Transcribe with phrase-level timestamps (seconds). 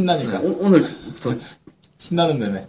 [0.00, 0.84] 신나니까 오, 오늘
[1.22, 1.32] 또
[1.98, 2.62] 신나는 매매.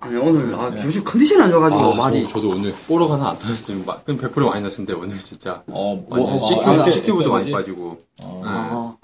[0.00, 3.38] 아니, 오늘 아, 요즘 컨디션이 안 좋아가지고 아, 말이 저, 도 오늘 뽀록 하나 안
[3.38, 5.62] 터졌으면 막, 그럼 100% 마이너스인데 오늘 진짜.
[5.68, 7.50] 어, 뭐, 아, 세- CQ도 많이?
[7.50, 7.96] 빠지고.
[8.22, 8.42] 어.
[8.44, 8.96] 아,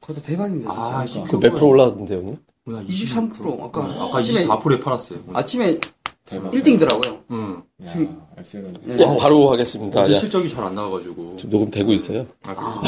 [0.00, 0.88] 그것도 대박입니다 진짜.
[0.88, 1.30] 아, 그러니까.
[1.38, 2.36] 그몇 프로 올라갔는데, 형님?
[2.68, 5.18] 23% 아까 아까 아침에 24%에 팔았어요.
[5.26, 5.38] 오늘.
[5.40, 5.80] 아침에
[6.26, 6.50] 대박.
[6.52, 7.20] 1등이더라고요.
[7.30, 7.62] 응.
[7.84, 7.92] 야.
[7.96, 8.96] 예.
[8.98, 10.02] 예, 바로 하겠습니다.
[10.02, 11.36] 어제 야, 실적이 잘 안 나와가지고.
[11.36, 12.26] 지금 녹음 되고 있어요.
[12.46, 12.82] 아, 그래요?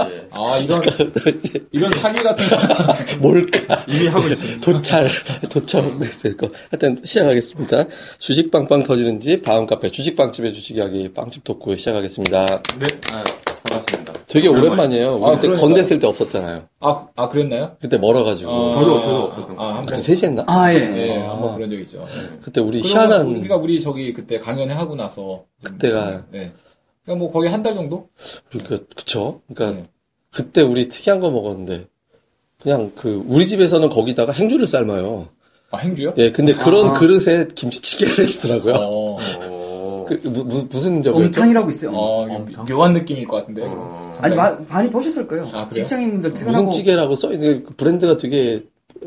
[0.00, 0.18] 예.
[0.19, 0.19] 아,
[0.62, 0.82] 이런,
[1.72, 2.56] 이런 사기 같은 거.
[3.20, 3.84] 뭘까?
[3.88, 4.60] 이미 하고 있습니다.
[4.60, 5.08] 도찰,
[5.48, 6.48] 도찰하고 있을 거.
[6.70, 7.86] 하여튼 시작하겠습니다.
[8.18, 12.46] 주식 빵빵 터지는 집, 다음 카페, 주식 빵집의 주식 이야기, 빵집 토크 시작하겠습니다.
[12.46, 13.24] 네, 아,
[13.64, 14.12] 반갑습니다.
[14.28, 15.08] 되게 오랜만이에요.
[15.10, 15.60] 우리 아, 그때 그러니까.
[15.66, 16.68] 건댔을 때 없었잖아요.
[16.80, 17.76] 아, 아, 그랬나요?
[17.80, 18.50] 그때 멀어가지고.
[18.50, 19.62] 어, 저도, 저도 없었던 거.
[19.64, 19.86] 아, 한 번.
[19.86, 20.44] 그때 셋이 했나?
[20.46, 20.76] 아 예.
[20.78, 22.06] 예, 한번 그런 적 있죠.
[22.40, 25.44] 그때 우리 희한한, 우리가 우리 저기 그때 강연 하고 나서.
[25.66, 26.52] 좀, 그때가- 네.
[27.04, 28.08] 그러니까 뭐 거의 한 달 정도?
[28.50, 29.40] 그, 그쵸?
[29.52, 29.86] 그러니까 네.
[30.32, 31.86] 그때 우리 특이한 거 먹었는데,
[32.62, 35.28] 그냥 그, 우리 집에서는 거기다가 행주를 삶아요.
[35.72, 36.14] 아, 행주요?
[36.18, 38.74] 예, 근데 그런 그릇에 김치찌개를 해주더라고요.
[38.74, 39.16] 어,
[39.48, 41.26] 어, 그, 무, 무, 무슨 점이었죠?
[41.26, 41.90] 옴탕이라고 있어요.
[41.94, 43.62] 어, 이거 묘한 느낌일 것 같은데.
[43.64, 44.14] 어.
[44.20, 45.46] 아니 마, 많이 보셨을 거예요.
[45.52, 45.68] 아?
[45.72, 48.64] 직장인분들 퇴근하고 무슨 찌개라고 써 있는 그 브랜드가 되게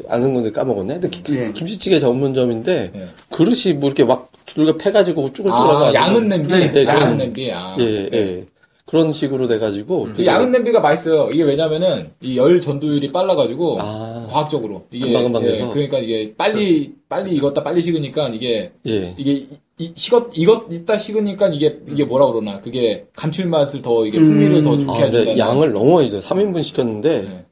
[0.07, 0.93] 아는 건데 까먹었네.
[0.99, 1.51] 근데 기- 예.
[1.51, 3.07] 김치찌개 전문점인데 예.
[3.29, 6.47] 그릇이 뭐 이렇게 막 두들겨 패가지고 쭈글쭈글하고 아, 양은 냄비?
[6.49, 7.75] 네, 네, 양은 냄비, 아.
[7.79, 8.45] 예, 예.
[8.93, 11.27] 그런 식으로 돼가지고 그 되게- 양은 냄비가 맛있어요.
[11.33, 14.27] 이게 왜냐면은 이 열 전도율이 빨라가지고 아.
[14.29, 15.69] 과학적으로 이게 금방금방 예, 돼서.
[15.71, 19.15] 그러니까 이게 빨리 빨리 익었다 빨리 식으니까 이게 예.
[19.17, 19.47] 이게 이-
[19.79, 24.77] 이- 식었 익었 있다 식으니까 이게 이게 뭐라 그러나 그게 감칠맛을 더 이게 풍미를 더
[24.77, 26.19] 좋게 아, 근데 해준다는 양을 너무 줘요.
[26.19, 27.45] 3인분 시켰는데 네.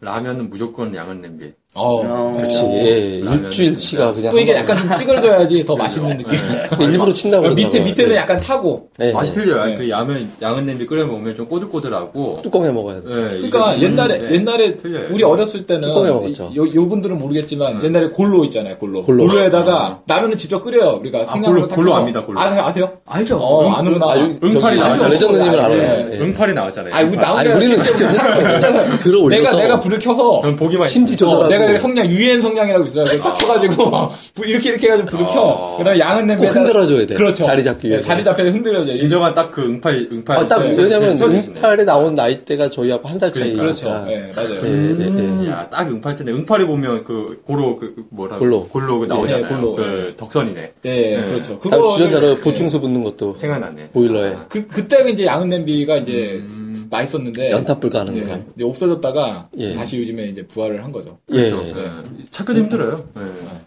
[0.00, 1.52] 라면은 무조건 양은 냄비.
[1.74, 2.02] 어.
[2.04, 2.34] 어.
[2.36, 2.64] 그렇지.
[2.64, 6.38] 예, 일주일치가 그냥 또 이게 약간 좀 찌그러져야지 더 맛있는 느낌.
[6.80, 7.80] 일부러 친다고 밑에.
[7.80, 8.16] 밑에는 예.
[8.18, 8.90] 약간 타고.
[9.00, 9.34] 예, 맛이 예.
[9.42, 9.64] 틀려요.
[9.64, 9.76] 네.
[9.76, 12.40] 그 양은, 양은 냄비 끓여 먹으면 좀 꼬들꼬들하고.
[12.42, 13.02] 뚜껑에 먹어야 돼.
[13.08, 13.12] 예,
[13.48, 15.06] 그러니까 옛날에 옛날에 틀려요.
[15.12, 16.52] 우리 어렸을 때는 뚜껑에 먹었죠.
[16.54, 19.26] 요, 요 분들은 모르겠지만 옛날에 골로 있잖아요 골로 골로.
[19.26, 22.00] 골로에다가 라면을 직접 끓여요 우리가 골로- 딱 골로 해서.
[22.00, 22.38] 압니다, 골로.
[22.38, 22.92] 아, 아세요?
[23.06, 23.36] 알죠.
[23.36, 25.08] 어 아는구나 아, 여기 응팔이 나왔죠.
[25.08, 25.60] 레전드님을.
[25.60, 26.12] 알아요.
[26.12, 26.18] 예.
[26.20, 26.94] 응팔이 나왔잖아요.
[26.94, 28.98] 아 우리 나온 게 우리는 직접 했어요.
[28.98, 31.30] 들어 올려서 내가 내가 불을 켜서 전 보기만 심지 했어요.
[31.30, 31.44] 조절하고.
[31.46, 33.04] 어, 내가 이렇게 성냥 유엔 성냥이라고 있어요.
[33.04, 35.74] 그걸 딱 켜가지고 불 이렇게 이렇게 해가지고 불을 켜.
[35.74, 35.78] 아.
[35.78, 37.14] 그다음에 양은 냄비 꼭 흔들어줘야 돼.
[37.14, 37.44] 그렇죠.
[37.44, 38.08] 자리 잡기 네, 위해서.
[38.08, 38.94] 자리 잡혀 흔들어줘야 돼.
[38.94, 40.36] 진정한 딱 그 응팔, 응팔.
[40.36, 40.64] 아, 딱.
[40.64, 41.20] 왜냐면.
[41.22, 43.54] 응팔에 나온 나이대가 저희하고 한살 차이.
[43.54, 43.88] 그렇죠.
[44.08, 44.60] 예 맞아요.
[44.64, 45.50] 예, 예, 예.
[45.50, 48.38] 야, 딱 응팔 텐데, 응팔에 보면 그, 고로, 그, 그 뭐라.
[48.38, 48.66] 골로.
[48.68, 49.44] 골로 그 나오잖아요.
[49.44, 49.74] 예, 골로.
[49.76, 50.72] 그, 덕선이네.
[50.86, 51.24] 예, 네.
[51.26, 51.58] 그렇죠.
[51.58, 53.90] 그거 주전자로 보충수 붓는 것도 생각나네.
[53.92, 56.42] 보일러에 그 그때 이제 양은 냄비가 이제
[56.92, 58.38] 맛있었는데 연탄불 가는 예, 거.
[58.54, 59.72] 이제 없어졌다가 예.
[59.72, 61.18] 다시 요즘에 이제 부활을 한 거죠.
[61.30, 61.48] 예.
[61.48, 61.64] 그렇죠.
[61.66, 61.70] 예.
[61.84, 61.90] 예.
[62.30, 63.08] 찾기도 힘들어요.
[63.16, 63.22] 예.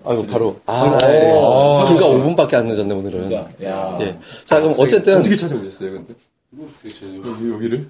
[0.06, 1.14] 아이고 바로 아, 바로.
[1.14, 1.32] 예.
[1.34, 1.84] 아.
[1.86, 3.26] 불과 5분밖에 안 늦었네 오늘은.
[3.26, 3.50] 진짜.
[3.64, 3.98] 야.
[4.02, 4.18] 예.
[4.46, 6.14] 자 그럼 어쨌든 어떻게 찾아오셨어요, 근데?
[7.28, 7.90] 여기, 여기를?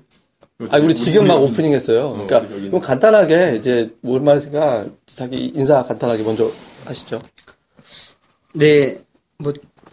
[0.70, 2.12] 아 우리 지금 막 오프닝 했어요.
[2.14, 2.70] 그러니까 우리 여기는.
[2.72, 6.50] 그럼 간단하게 이제 뭘 말 했으니까 자기 인사 간단하게 먼저
[6.86, 7.22] 하시죠.
[8.54, 8.98] 네,
[9.38, 9.52] 뭐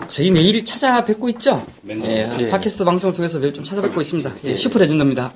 [0.08, 1.64] 저희 매일 찾아뵙고 있죠.
[1.88, 2.46] 예, 예.
[2.48, 4.34] 팟캐스트 방송을 통해서 매일 좀 찾아뵙고 있습니다.
[4.44, 5.32] 예, 슈퍼 레전드입니다.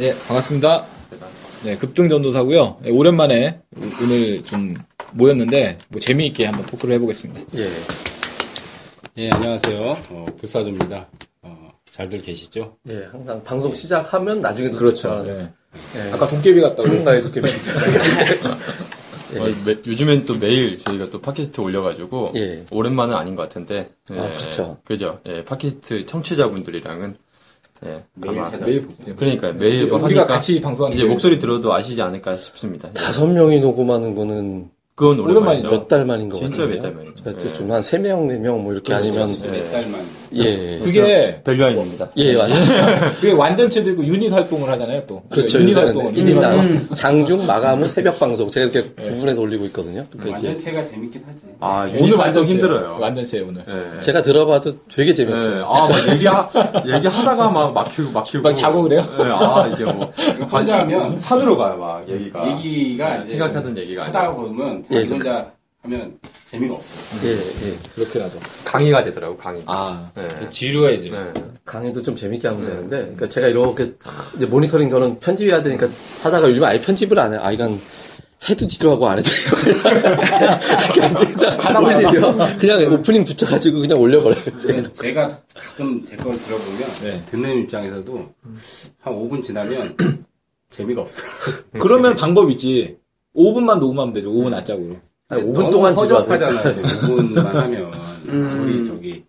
[0.00, 0.84] 예, 반갑습니다.
[1.64, 2.78] 네, 급등 전도사고요.
[2.86, 4.74] 예, 오랜만에 오- 오늘 좀
[5.12, 7.42] 모였는데 뭐 재미있게 한번 토크를 해보겠습니다.
[7.56, 7.70] 예.
[9.18, 9.96] 예, 안녕하세요.
[10.10, 11.08] 어, 불사조입니다.
[11.42, 12.76] 어, 잘들 계시죠?
[12.88, 15.24] 예, 항상 방송 시작하면 나중에도 그렇죠.
[15.26, 15.32] 예.
[15.32, 15.48] 네.
[15.96, 16.12] 예.
[16.12, 16.82] 아까 도깨비 같다고.
[16.82, 17.46] 전문가의 도깨비.
[19.40, 22.64] 어, 매- 요즘엔 또 매일 저희가 또 팟캐스트 올려가지고 예.
[22.70, 24.78] 오랜만은 아닌 것 같은데 예, 아, 그렇죠.
[24.84, 27.16] 그죠 예, 팟캐스트 청취자분들이랑은
[27.84, 28.50] 예, 매일 아마-.
[28.64, 28.82] 매일
[29.16, 32.92] 그러니까 매일 우리가 하니까 같이 방송하는 이제 게 목소리 들어도 아시지 않을까 싶습니다 예.
[32.94, 35.68] 다섯 명이 녹음하는 거는 그건 오랜만이죠.
[35.70, 36.68] 몇 달 만인 것 진짜 같아요.
[36.74, 37.48] 몇달 만이죠.
[37.48, 37.52] 예.
[37.52, 40.00] 좀한 세 명, 네명뭐 이렇게 아니면 몇 달 만.
[40.34, 40.78] 예.
[40.82, 42.62] 그게 벨류아인입니다 예, 완전
[43.20, 45.22] 그게 완전체도 있고 유닛 활동을 하잖아요 또.
[45.30, 45.58] 그렇죠.
[45.60, 46.16] 유닛 활동을.
[46.16, 46.94] 유닛 나 활동.
[46.94, 50.04] 장중 마감후 새벽 방송 제가 이렇게 구분해서 올리고 있거든요.
[50.10, 51.44] 그러니까 이제 완전체가 재밌긴 하지.
[51.60, 53.64] 아 오늘 완전체 힘들어요 완전체 오늘.
[53.68, 54.00] 예.
[54.00, 55.14] 제가 들어봐도 되게 예.
[55.14, 55.64] 재미없어요.
[55.66, 56.48] 아, 막 얘기하,
[56.86, 58.42] 얘기하다가 막 막히고, 막히고.
[58.42, 59.04] 막 자고 그래요?
[59.20, 60.10] 예, 아, 이게 뭐.
[60.50, 62.48] 혼자 하면 산으로 가요, 막, 얘기가.
[62.58, 64.32] 얘기가 이제 생각하던 얘기가 하다.
[64.32, 65.50] 보면 예, 자기 혼자
[65.86, 66.18] 하면
[66.50, 67.26] 재미가 없어.
[67.26, 67.76] 예, 예.
[67.94, 68.38] 그렇긴 하죠.
[68.64, 69.62] 강의가 되더라고, 강의.
[69.66, 70.10] 아.
[70.18, 70.50] 예.
[70.50, 71.10] 지루해 이제.
[71.12, 71.32] 예.
[71.64, 73.94] 강의도 좀 재밌게 하면 되는데, 그러니까 제가 이렇게
[74.36, 75.88] 이제 모니터링 저는 편집해야 되니까
[76.22, 77.40] 하다가 요즘 아예 편집을 안 해요.
[77.42, 77.78] 아, 이건
[78.48, 79.28] 해도 지루하고 안 해도
[81.26, 84.42] 진짜 올리면 그냥 오프닝 붙여가지고 그냥 올려버려요.
[84.44, 87.22] 근데 제가 가끔 제 걸 들어보면 네.
[87.26, 88.34] 듣는 입장에서도
[89.00, 89.96] 한 5분 지나면
[90.70, 91.22] 재미가 없어.
[91.78, 92.98] 그러면 방법 있지.
[93.34, 94.30] 5분만 녹음하면 되죠.
[94.32, 94.96] 5분 안짝으로.
[95.28, 96.72] 아니, 5분 너무 동안 허접하잖아요.
[96.72, 97.16] 지루하잖아요.
[97.34, 99.24] 5분만 하면 우리 저기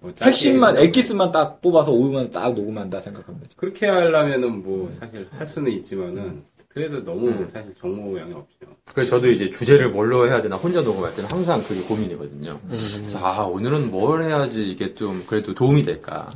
[0.00, 3.56] 뭐 짧게 핵심만 엑기스만 딱 뽑아서 5분만 딱 녹음한다 생각하면 되죠.
[3.56, 8.76] 그렇게 하려면은 뭐 사실 할 수는 있지만은 그래도 너무 사실 정모양이 없죠.
[8.94, 12.60] 그래서 저도 이제 주제를 뭘로 해야 되나 혼자 녹음할 때는 항상 그게 고민이거든요.
[12.68, 16.30] 그래서 아 오늘은 뭘 해야지 이게 좀 그래도 도움이 될까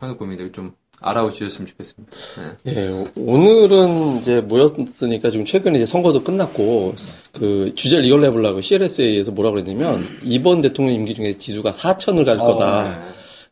[0.00, 2.16] 하는 고민들 좀 알아주셨으면 좋겠습니다.
[2.64, 2.74] 네.
[2.74, 6.94] 예, 오늘은 이제 모였으니까 지금 최근에 이제 선거도 끝났고,
[7.32, 13.00] 그, 주제를 이걸로 해보려고 CLSA에서 뭐라 그랬냐면, 이번 대통령 임기 중에 지수가 4천을 갈 거다.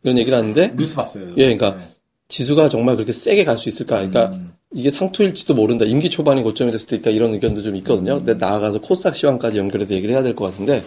[0.02, 1.31] 이런 얘기를 하는데, 뉴스 봤어요.
[1.37, 1.88] 예, 그러니까 네.
[2.28, 3.96] 지수가 정말 그렇게 세게 갈 수 있을까?
[3.99, 4.32] 그러니까
[4.74, 5.84] 이게 상투일지도 모른다.
[5.84, 7.10] 임기 초반이 고점이 될 수도 있다.
[7.10, 8.16] 이런 의견도 좀 있거든요.
[8.16, 10.82] 근데 나아가서 코스닥 시황까지 연결해서 얘기를 해야 될 것 같은데,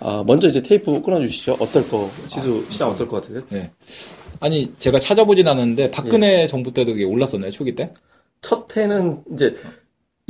[0.00, 1.58] 아, 먼저 이제 테이프 끊어주시죠.
[1.60, 3.42] 어떨 거, 지수 시장 어떨 것 같으세요?
[3.50, 3.70] 네.
[4.40, 7.92] 아니 제가 찾아보진 않았는데 박근혜 정부 때도 이게 올랐었나요 초기 때?
[8.40, 9.56] 첫 해는 이제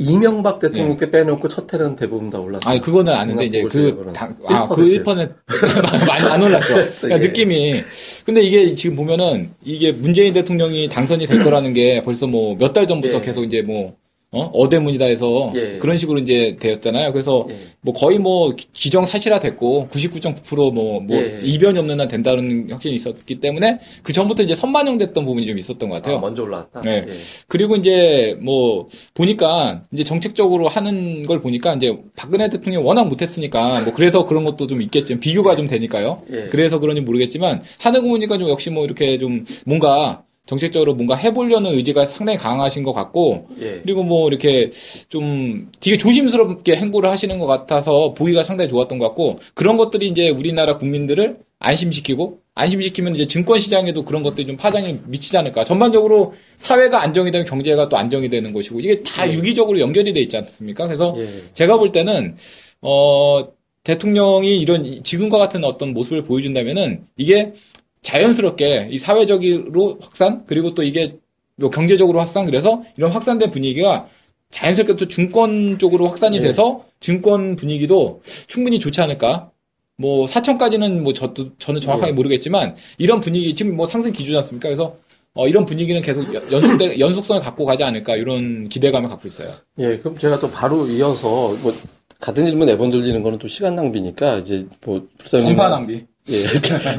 [0.01, 2.71] 이명박 대통령께 빼놓고 첫 해는 대부분 다 올랐어요.
[2.71, 4.13] 아니 그거는 아는데 이제 보세요, 그 그럼.
[4.13, 5.03] 당, 아, 그1%
[6.07, 6.73] 많이 안 올랐죠.
[7.01, 7.27] 그러니까 예.
[7.27, 7.83] 느낌이
[8.25, 12.87] 근데 이게 지금 보면은 이게 문재인 대통령이 당선이 될 거라는 게 벌써 뭐 몇 달
[12.87, 13.21] 전부터 예.
[13.21, 13.95] 계속 이제 뭐
[14.31, 14.43] 어?
[14.53, 15.79] 어대문이다 해서 예.
[15.79, 17.11] 그런 식으로 이제 되었잖아요.
[17.13, 17.55] 그래서 예.
[17.81, 21.39] 뭐 거의 뭐 기- 기정 사실화 됐고 99.9%뭐 뭐 예.
[21.43, 25.95] 이변이 없는 한 된다는 확신이 있었기 때문에 그 전부터 이제 선반영됐던 부분이 좀 있었던 것
[25.95, 26.17] 같아요.
[26.17, 26.81] 아, 먼저 올라왔다.
[26.81, 27.05] 네.
[27.07, 27.13] 예.
[27.47, 33.93] 그리고 이제 뭐 보니까 이제 정책적으로 하는 걸 보니까 이제 박근혜 대통령이 워낙 못했으니까 뭐
[33.93, 36.19] 그래서 그런 것도 좀 있겠지만 비교가 좀 되니까요.
[36.31, 36.49] 예.
[36.51, 41.73] 그래서 그런지 모르겠지만 하는 거 보니까 좀 역시 뭐 이렇게 좀 뭔가 정책적으로 뭔가 해보려는
[41.75, 43.81] 의지가 상당히 강하신 것 같고 예.
[43.83, 44.71] 그리고 뭐 이렇게
[45.07, 50.29] 좀 되게 조심스럽게 행보를 하시는 것 같아서 보기가 상당히 좋았던 것 같고 그런 것들이 이제
[50.31, 55.63] 우리나라 국민들을 안심시키고 안심시키면 이제 증권 시장에도 그런 것들이 좀 파장이 미치지 않을까.
[55.65, 60.35] 전반적으로 사회가 안정이 되면 경제가 또 안정이 되는 것이고 이게 다 유기적으로 연결이 돼 있지
[60.35, 60.87] 않습니까?
[60.87, 61.27] 그래서 예.
[61.53, 62.35] 제가 볼 때는
[62.81, 63.49] 어
[63.83, 67.53] 대통령이 이런 지금과 같은 어떤 모습을 보여준다면은 이게
[68.01, 71.17] 자연스럽게 이 사회적으로 확산 그리고 또 이게
[71.55, 74.07] 뭐 경제적으로 확산 그래서 이런 확산된 분위기가
[74.51, 76.47] 자연스럽게 또 증권 쪽으로 확산이 네.
[76.47, 79.51] 돼서 증권 분위기도 충분히 좋지 않을까.
[79.97, 82.15] 뭐 4천까지는 뭐 저도 저는 정확하게 네.
[82.15, 84.69] 모르겠지만 이런 분위기 지금 뭐 상승 기준이 않습니까?
[84.69, 84.95] 그래서
[85.33, 89.49] 어, 이런 분위기는 계속 연- 연속돼, 연속성을 갖고 가지 않을까 이런 기대감을 갖고 있어요.
[89.77, 91.73] 예, 그럼 제가 또 바로 이어서 뭐
[92.19, 96.05] 같은 질문 네번 돌리는 거는 또 시간 낭비니까 이제 뭐 불사님 전파 낭비.
[96.29, 96.41] 예,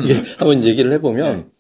[0.05, 1.50] 이게 한번 얘기를 해보면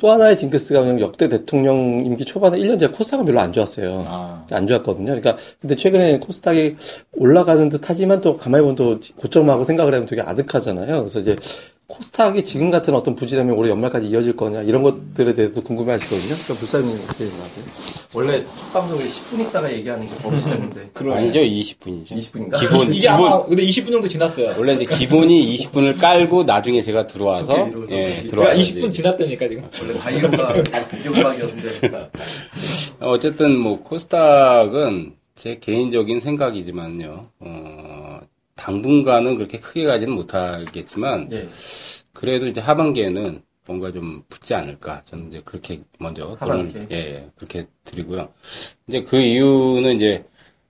[0.00, 4.02] 또 하나의 징크스가 그냥 역대 대통령 임기 초반에 1년 전에 코스닥은 별로 안 좋았어요.
[4.06, 4.46] 아.
[4.50, 5.04] 안 좋았거든요.
[5.04, 6.76] 그러니까 근데 최근에 코스닥이
[7.12, 10.86] 올라가는 듯 하지만 또 가만히 보면 또 고점하고 생각을 해보면 되게 아득하잖아요.
[11.00, 11.36] 그래서 이제
[11.90, 16.22] 코스닥이 지금 같은 어떤 부진함이 올해 연말까지 이어질 거냐 이런 것들에 대해서 궁금해 하시거든요.
[16.22, 17.64] 그러니까 불사님 어떻게 생각하세요?
[18.14, 22.12] 원래 첫 방송에 10분 있다가 얘기하는 게 버릇이었는데 아니죠, 20분이죠.
[22.12, 22.60] 20분인가?
[22.60, 23.14] 기본, 이게 기본.
[23.14, 24.54] 아마 근데 20분 정도 지났어요.
[24.56, 27.58] 원래 이제 기본이 20분을 깔고 나중에 제가 들어와서.
[27.58, 28.56] 예, 그러니까 들어와서.
[28.56, 29.68] 20분 지났다니까 지금.
[29.80, 32.10] 원래 바이오가 비교음악이었는데
[33.00, 37.26] 어쨌든 뭐 코스닥은 제 개인적인 생각이지만요.
[37.40, 38.20] 어,
[38.60, 41.48] 당분간은 그렇게 크게 가지는 못하겠지만 예.
[42.12, 45.02] 그래도 이제 하반기에는 뭔가 좀 붙지 않을까.
[45.06, 46.80] 저는 이제 그렇게 먼저 하반기에?
[46.80, 48.28] 돈을 예, 예, 그렇게 드리고요.
[48.86, 50.24] 이제 그 이유는 이제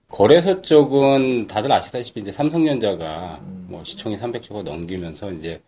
[0.07, 5.61] 거래소 쪽은 다들 아시다시피 이제 삼성전자가 뭐 시총이 300조가 넘기면서 이제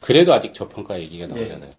[0.00, 1.70] 그래도 아직 저평가 얘기가 나오잖아요.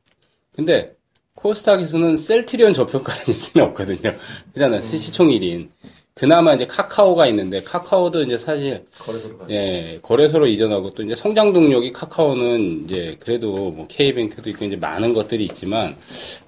[0.54, 0.96] 근데
[1.36, 4.16] 코스닥에서는 셀트리온 저평가라는 얘기는 없거든요.
[4.54, 4.82] 그잖아요.
[4.82, 5.70] 시총 1인.
[6.18, 9.38] 그나마 이제 카카오가 있는데 카카오도 이제 사실 거래소로.
[9.52, 15.14] 예, 거래소로 이전하고 또 이제 성장 동력이 카카오는 이제 그래도 뭐 K뱅크도 있고 이제 많은
[15.14, 15.96] 것들이 있지만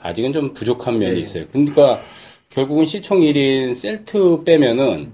[0.01, 1.19] 아직은 좀 부족한 면이 네.
[1.19, 1.45] 있어요.
[1.51, 2.01] 그러니까
[2.49, 5.13] 결국은 시총 1인 셀트 빼면은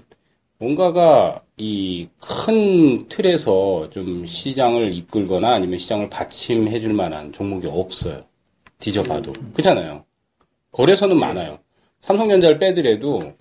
[0.58, 8.24] 뭔가가 이 큰 틀에서 좀 시장을 이끌거나 아니면 시장을 받침해 줄 만한 종목이 없어요.
[8.78, 9.32] 뒤져봐도.
[9.52, 10.04] 그렇잖아요.
[10.72, 11.58] 거래소는 많아요.
[12.00, 13.34] 삼성전자를 빼더라도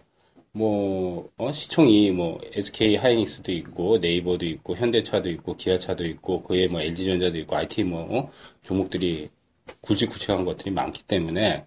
[0.55, 6.79] 뭐 어, 시총이 뭐 SK 하이닉스도 있고 네이버도 있고 현대차도 있고 기아차도 있고 그에 뭐
[6.79, 8.31] LG전자도 있고 IT 뭐 어?
[8.63, 9.29] 종목들이
[9.81, 11.65] 굵직굵직한 것들이 많기 때문에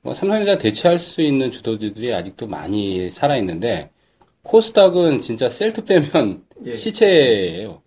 [0.00, 3.90] 뭐 삼성전자 대체할 수 있는 주도주들이 아직도 많이 살아 있는데
[4.42, 6.74] 코스닥은 진짜 셀트 빼면 예.
[6.74, 7.82] 시체예요.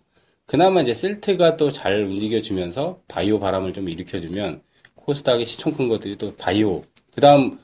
[0.46, 4.62] 그나마 이제 셀트가 또 잘 움직여주면서 바이오 바람을 좀 일으켜주면
[4.94, 6.82] 코스닥의 시총 큰 것들이 또 바이오.
[7.12, 7.58] 그 다음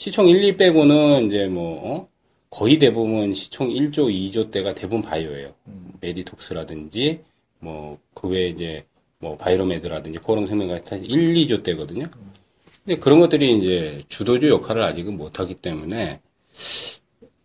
[0.00, 2.08] 시총 1, 2 빼고는 이제 뭐, 어?
[2.48, 5.52] 거의 대부분 시총 1조, 2조 대가 대부분 바이오예요.
[6.00, 7.20] 메디톡스라든지,
[7.58, 8.86] 뭐, 그 외에 이제,
[9.18, 12.06] 뭐, 바이로메드라든지, 코오롱 생명까지 다 1, 2조 대거든요.
[12.82, 16.20] 근데 그런 것들이 이제 주도주 역할을 아직은 못하기 때문에,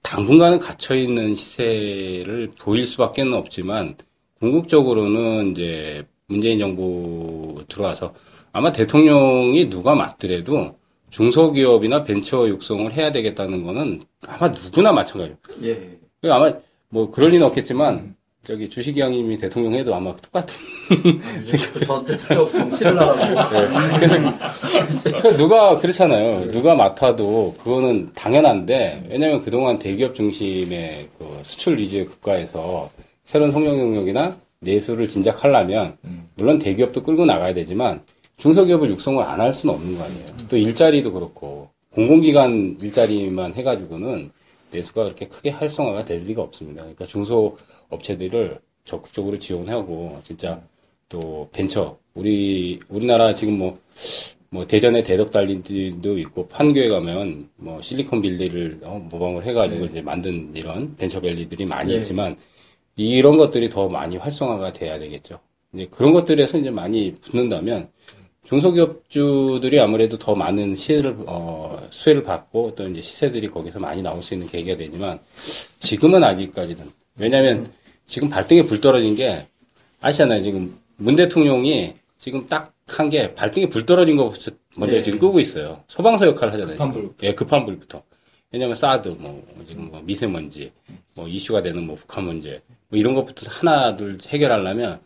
[0.02, 3.98] 당분간은 갇혀 있는 시세를 보일 수밖에 없지만,
[4.40, 8.16] 궁극적으로는 이제 문재인 정부 들어와서
[8.54, 10.78] 아마 대통령이 누가 맡더라도
[11.16, 15.38] 중소기업이나 벤처 육성을 해야 되겠다는 거는 아마 누구나 마찬가지예요.
[15.64, 15.98] 예.
[16.22, 16.52] 그 아마
[16.90, 20.60] 뭐 그럴 리는 없겠지만 저기 주식이양님이 대통령 해도 아마 똑같은
[21.86, 23.16] 저한테 저 정치를 하라고.
[25.22, 26.52] 그 누가 그렇잖아요.
[26.52, 32.90] 누가 맡아도 그거는 당연한데 왜냐하면 그동안 대기업 중심의 그 수출 위주의 국가에서
[33.24, 35.96] 새로운 성장 영역이나 내수를 진작하려면
[36.36, 38.02] 물론 대기업도 끌고 나가야 되지만
[38.38, 40.26] 중소기업을 육성을 안 할 수는 없는 거 아니에요.
[40.50, 44.32] 또 일자리도 그렇고 공공기관 일자리만 해가지고는
[44.72, 46.82] 내수가 그렇게 크게 활성화가 될 리가 없습니다.
[46.82, 50.62] 그러니까 중소업체들을 적극적으로 지원하고 진짜
[51.08, 59.00] 또 벤처 우리 우리나라 지금 뭐뭐 대전에 대덕 달린도 있고 판교에 가면 뭐 실리콘밸리를 어,
[59.10, 62.36] 모방을 해가지고 이제 만든 이런 벤처밸리들이 많이 있지만
[62.98, 65.40] 이런 것들이 더 많이 활성화가 돼야 되겠죠.
[65.74, 67.90] 이제 그런 것들에서 이제 많이 붙는다면
[68.46, 74.34] 중소기업주들이 아무래도 더 많은 시혜를 어, 수혜를 받고 또 이제 시세들이 거기서 많이 나올 수
[74.34, 75.20] 있는 계기가 되지만
[75.80, 77.72] 지금은 아직까지는 왜냐하면
[78.06, 79.48] 지금 발등에 불 떨어진 게
[80.02, 80.44] 아시잖아요.
[80.44, 85.84] 지금 문 대통령이 지금 딱 한 게 발등에 불 떨어진 거부터 먼저 지금 끄고 있어요.
[85.88, 86.74] 소방서 역할을 하잖아요.
[86.78, 87.10] 급한 불.
[87.24, 88.04] 예, 급한 불부터.
[88.52, 90.72] 왜냐면 사드, 뭐, 지금 뭐 미세먼지,
[91.16, 95.00] 뭐 이슈가 되는 뭐 북한 문제, 뭐 이런 것부터 하나, 둘 해결하려면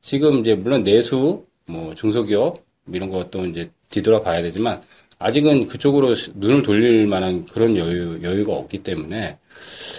[0.00, 4.80] 지금 이제 물론 내수, 뭐 중소기업, 뭐 이런 것도 이제 뒤돌아 봐야 되지만
[5.18, 9.38] 아직은 그쪽으로 눈을 돌릴 만한 그런 여유, 여유가 없기 때문에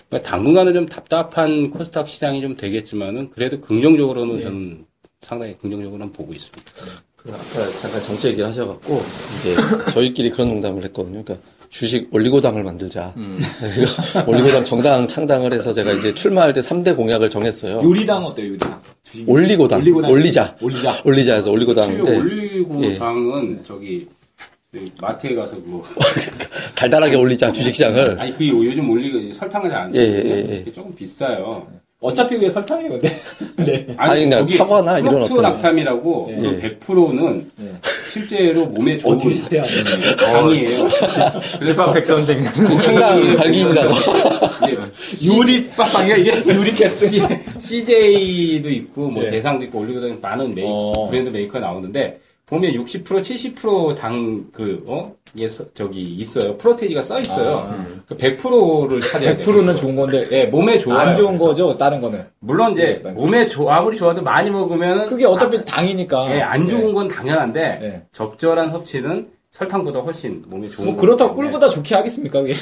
[0.09, 4.85] 그러니까 당분간은 좀 답답한 코스닥 시장이 좀 되겠지만은 그래도 긍정적으로는 저는
[5.21, 6.71] 상당히 긍정적으로는 보고 있습니다.
[7.15, 9.01] 그 아까 잠깐 정치 얘기를 하셔갖고
[9.39, 9.55] 이제
[9.91, 11.23] 저희끼리 그런 농담을 했거든요.
[11.23, 13.13] 그러니까 주식 올리고당을 만들자.
[13.17, 17.81] 그러니까 올리고당 정당 창당을 해서 제가 이제 출마할 때 3대 공약을 정했어요.
[17.83, 18.81] 요리당 어때요, 요리당?
[19.25, 19.79] 올리고당.
[19.79, 20.11] 올리고당.
[20.11, 20.55] 올리자.
[20.61, 21.01] 올리자.
[21.03, 21.97] 올리자 해서 올리고당
[22.57, 22.97] 인데 올리고 예.
[22.97, 24.07] 당은 저기
[24.71, 25.83] 그 마트에 가서 그거
[26.75, 28.19] 달달하게 올리자 주식시장을.
[28.19, 30.71] 아니 그 요즘 올리고 설탕을 잘안 예, 쓰는데 예, 예.
[30.71, 31.67] 조금 비싸요.
[31.99, 33.09] 어차피 그게 설탕이에요, 근데.
[33.57, 33.87] 네.
[33.97, 36.35] 아니, 그냥 거기 사과나 이런 어떤- 낙탐이라고 예.
[36.35, 37.51] 그 100%는
[38.11, 40.15] 실제로 몸에 좋은 어떻게 자세하게.
[40.17, 40.89] 당이에요.
[41.59, 42.43] 그래서 백 선생
[42.77, 43.93] 창당 발기인이라서.
[44.67, 44.77] 이제
[45.27, 46.55] 요리 빡빵이야, 이게?
[46.55, 47.25] 요리 캐스팅.
[47.57, 49.31] CJ도 있고 뭐 예.
[49.31, 51.07] 대상도 있고 올리고당 많은 메이, 어.
[51.09, 55.13] 브랜드 메이커 나오는데 보면 60% 70%당 그 어?
[55.37, 56.57] 예, 서- 저기 있어요.
[56.57, 57.75] 프로테이지가 써 있어요.
[58.07, 59.45] 그 100%를 찾아야 돼요.
[59.45, 60.25] 100%는 좋은 건데.
[60.31, 60.99] 예, 몸에 좋아요.
[61.09, 61.47] 안 좋은 그래서.
[61.49, 62.23] 거죠, 다른 거는.
[62.39, 63.11] 물론 이제 네.
[63.11, 66.33] 몸에 좋 아무리 좋아도 많이 먹으면 그게 어차피 당이니까.
[66.35, 68.01] 예, 안 좋은 건 당연한데 예.
[68.13, 72.53] 적절한 섭취는 설탕보다 훨씬 몸에 좋은 뭐 그렇다고 꿀보다 좋게 하겠습니까, 그게?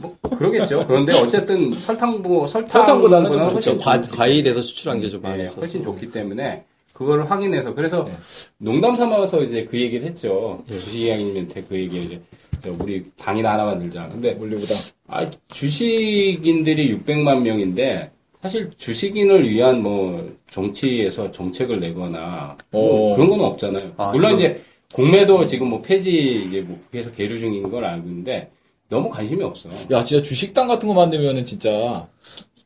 [0.00, 0.86] 뭐 그러겠죠.
[0.86, 3.78] 그런데 어쨌든 설탕보 설탕보다는 좀 훨씬 좋죠.
[3.78, 5.60] 과, 좋- 과일에서 추출한 게 좀 많이 예, 있어서.
[5.62, 6.64] 훨씬 좋기 때문에
[6.94, 8.12] 그거를 확인해서 그래서 네.
[8.58, 10.62] 농담 삼아서 이제 그 얘기를 했죠.
[10.70, 10.78] 예.
[10.78, 12.22] 주식이양님한테 그 얘기를 이제
[12.62, 14.08] 저 우리 당이나 하나 만들자.
[14.08, 14.78] 근데 올리고당.
[15.08, 18.10] 아, 주식인들이 600만 명인데
[18.40, 23.16] 사실 주식인을 위한 뭐 정치에서 정책을 내거나 뭐 어.
[23.16, 23.92] 그런 건 없잖아요.
[23.96, 28.06] 아, 물론 지금- 이제 국내도 지금 뭐 폐지 이제 뭐 국회에서 계류 중인 걸 알고
[28.08, 28.50] 있는데
[28.88, 29.68] 너무 관심이 없어.
[29.90, 32.08] 야, 진짜 주식당 같은 거 만들면은 진짜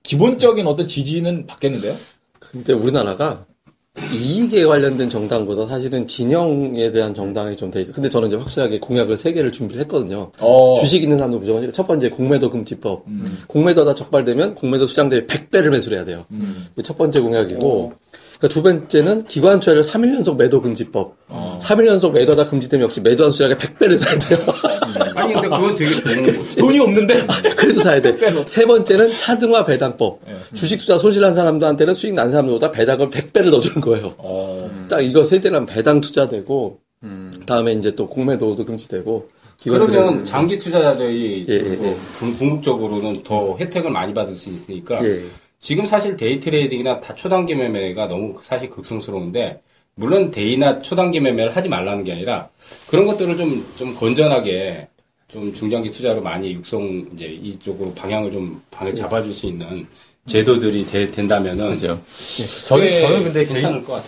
[0.02, 1.96] 기본적인 어떤 지지는 받겠는데요?
[2.38, 3.46] 근데 우리나라가
[4.12, 7.92] 이익에 관련된 정당보다 사실은 진영에 대한 정당이 좀 돼 있어.
[7.92, 10.30] 근데 저는 이제 확실하게 공약을 세 개를 준비를 했거든요.
[10.40, 10.74] 어.
[10.74, 10.80] 음.
[10.80, 13.04] 주식 있는 사람도 무조건 첫 번째 공매도 금지법.
[13.46, 16.24] 공매도가 적발되면 공매도 수장 대비 100배를 매수를 해야 돼요.
[16.30, 16.66] 음.
[16.82, 17.92] 첫 번째 공약이고 어.
[18.38, 21.16] 그러니까 두 번째는 기관 투자를 3일 연속 매도 금지법.
[21.28, 21.58] 어.
[21.60, 24.38] 3일 연속 매도하다 금지되면 역시 매도한 수량의 100배를 사야 돼요.
[25.16, 26.56] 아니 근데 그건 되게 좋은 거지.
[26.56, 27.26] 돈이 없는데?
[27.56, 28.16] 그래도 사야 돼.
[28.46, 30.20] 세 번째는 차등화 배당법.
[30.28, 30.36] 예.
[30.54, 34.14] 주식 투자 손실한 사람들한테는 수익 난 사람들보다 배당을 100배를 넣어주는 거예요.
[34.18, 34.70] 어.
[34.88, 36.78] 딱 이거 세 대는 배당 투자되고
[37.46, 39.28] 다음에 이제 또 공매도도 금지되고
[39.64, 45.24] 그러면 장기 투자자들이 예, 예, 뭐 궁- 궁극적으로는 더 혜택을 많이 받을 수 있으니까 예.
[45.58, 49.60] 지금 사실 데이 트레이딩이나 다 초단기 매매가 너무 사실 극성스러운데
[49.96, 52.48] 물론 데이나 초단기 매매를 하지 말라는 게 아니라
[52.88, 54.88] 그런 것들을 좀 좀 건전하게
[55.28, 59.86] 좀 중장기 투자로 많이 육성 이제 이쪽으로 방향을 좀 방을 잡아줄 수 있는
[60.26, 61.70] 제도들이 되- 된다면은
[62.68, 63.62] 저는, 그게 저는 근데 개인.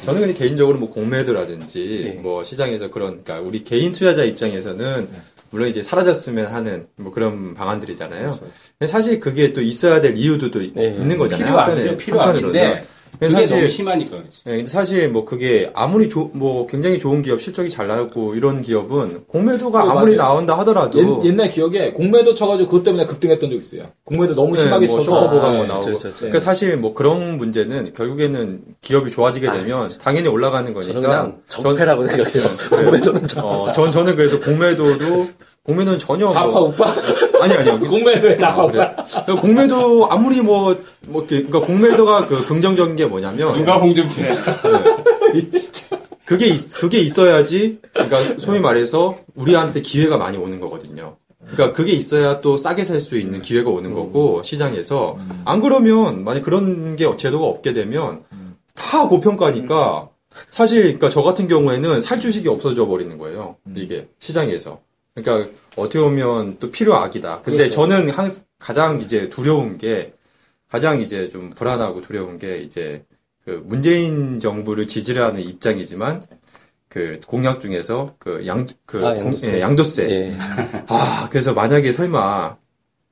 [0.04, 2.10] 저는 근데 개인적으로 뭐 공매도라든지 예.
[2.20, 5.08] 뭐 시장에서 그런, 그러니까 우리 개인 투자자 입장에서는
[5.50, 8.30] 물론 이제 사라졌으면 하는 뭐 그런 방안들이잖아요.
[8.78, 10.66] 근데 사실 그게 또 있어야 될 이유도 또 예.
[10.66, 11.46] 있는 거잖아요.
[11.46, 11.72] 필요하죠.
[11.72, 12.82] 한편에- 필요한데 한편으로는.
[13.28, 14.40] 사실 심하니까 그렇지.
[14.46, 18.62] 예, 근데 사실 뭐 그게 아무리 조, 뭐 굉장히 좋은 기업, 실적이 잘 나고 이런
[18.62, 20.32] 기업은 공매도가 네, 아무리 맞아요.
[20.32, 23.84] 나온다 하더라도 옛, 날 기억에 공매도 쳐가지고 그것 때문에 급등했던 적 있어요.
[24.04, 25.12] 공매도 너무 네, 심하게 뭐 쳐서.
[25.16, 25.56] 슈퍼보가 네.
[25.58, 25.80] 뭐 나오고.
[25.80, 26.16] 그쵸, 그쵸, 그쵸.
[26.18, 31.32] 그러니까 사실 뭐 그런 문제는 결국에는 기업이 좋아지게 되면 당연히 올라가는 거니까.
[31.48, 32.44] 적폐라고 생각해요.
[32.70, 33.40] 공매도는 적폐.
[33.46, 35.28] 어, 전 저는 그래서 공매도도
[35.64, 36.86] 공매도는 전혀 좌파 뭐, 우파?
[37.42, 37.80] 아니 아니요.
[37.80, 38.86] 공매도의 좌파 우파?
[38.86, 40.76] 그러니까 공매도 아무리 뭐,
[41.08, 44.34] 뭐 이렇게- 그러니까 공매도가 그 긍정적인 게 뭐냐면 누가 홍준표야?
[46.24, 51.16] 그게 있, 그게 있어야지 그러니까 소위 말해서 우리한테 기회가 많이 오는 거거든요.
[51.42, 56.42] 그러니까 그게 있어야 또 싸게 살 수 있는 기회가 오는 거고 시장에서 안 그러면 만약
[56.42, 58.22] 그런 게 제도가 없게 되면
[58.76, 60.08] 다 고평가니까
[60.50, 63.56] 사실 그러니까 저 같은 경우에는 살 주식이 없어져 버리는 거예요.
[63.74, 64.78] 이게 시장에서.
[65.22, 67.42] 그러니까 어떻게 보면 또 필요악이다.
[67.42, 67.74] 근데 그렇죠.
[67.88, 70.14] 저는 항 가장 이제 두려운 게
[70.68, 73.04] 가장 이제 좀 불안하고 두려운 게 이제
[73.44, 76.24] 그 문재인 정부를 지지를 하는 입장이지만
[76.88, 79.54] 그 공약 중에서 그 양 그 아, 양도세.
[79.56, 80.10] 예, 양도세.
[80.10, 80.32] 예.
[80.88, 82.56] 아 그래서 만약에 설마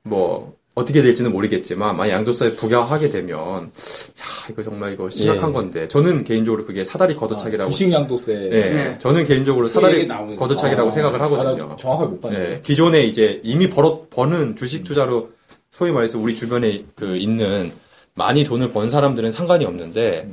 [0.03, 3.69] 뭐 어떻게 될지는 모르겠지만 만약 양도세 부과하게 되면 야
[4.49, 5.53] 이거 정말 이거 심각한 예.
[5.53, 8.33] 건데 저는 개인적으로 그게 사다리 걷어차기라고 주식 양도세.
[8.33, 8.95] 예, 네.
[8.99, 10.07] 저는 개인적으로 그 사다리.
[10.07, 11.67] 걷어차기라고 생각을 아, 하거든요.
[11.67, 12.35] 나 정확하게 못 봤네.
[12.39, 15.31] 예, 기존에 이제 이미 벌어 버는 주식 투자로
[15.71, 17.71] 소위 말해서 우리 주변에 그 있는
[18.15, 20.29] 많이 돈을 번 사람들은 상관이 없는데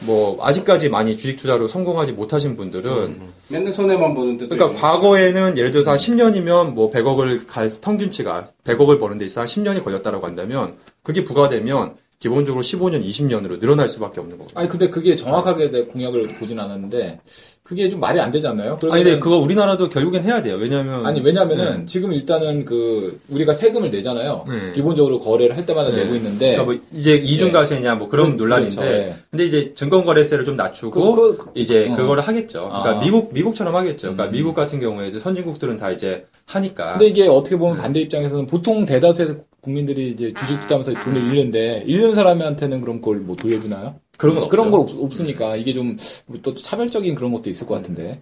[0.00, 4.48] 뭐 아직까지 많이 주식 투자로 성공하지 못하신 분들은 맨날 손해만 보는데.
[4.48, 9.46] 그러니까 과거에는 예를 들어서 한 10년이면 뭐 100억을 갈 평균치가 100억을 버는 데 있어 한
[9.46, 14.60] 10년이 걸렸다라고 한다면 그게 부과되면 기본적으로 15년, 20년으로 늘어날 수밖에 없는 거거든요.
[14.60, 17.18] 아니 근데 그게 정확하게 내 공약을 보진 않았는데
[17.64, 18.78] 그게 좀 말이 안 되지 않나요?
[18.80, 20.54] 그러면은- 아니 근데 그거 우리나라도 결국엔 해야 돼요.
[20.54, 24.44] 왜냐하면 아니 왜냐면은 지금 일단은 그 우리가 세금을 내잖아요.
[24.48, 24.72] 네.
[24.72, 25.96] 기본적으로 거래를 할 때마다 네.
[26.04, 28.44] 내고 있는데 그러니까 뭐 이제 이중과세냐 뭐 그런 그렇죠.
[28.44, 28.92] 논란인데 그렇죠.
[28.94, 29.14] 예.
[29.32, 31.96] 근데 이제 증권거래세를 좀 낮추고 그- 그- 이제 어.
[31.96, 32.68] 그거를 하겠죠.
[32.68, 32.94] 그러니까 아.
[32.94, 33.00] 음.
[33.00, 34.12] 미국 미국처럼 하겠죠.
[34.12, 38.86] 그러니까 미국 같은 경우에도 선진국들은 다 이제 하니까 근데 이게 어떻게 보면 반대 입장에서는 보통
[38.86, 43.94] 대다수의 국민들이 이제 주식 투자하면서 돈을 잃는데 잃는 사람한테는 그럼 그걸 뭐 돌려주나요?
[44.18, 44.96] 그런 건 그런 없죠.
[44.96, 45.96] 걸 없, 으니까 이게 좀
[46.42, 48.18] 또 차별적인 그런 것도 있을 것 같은데.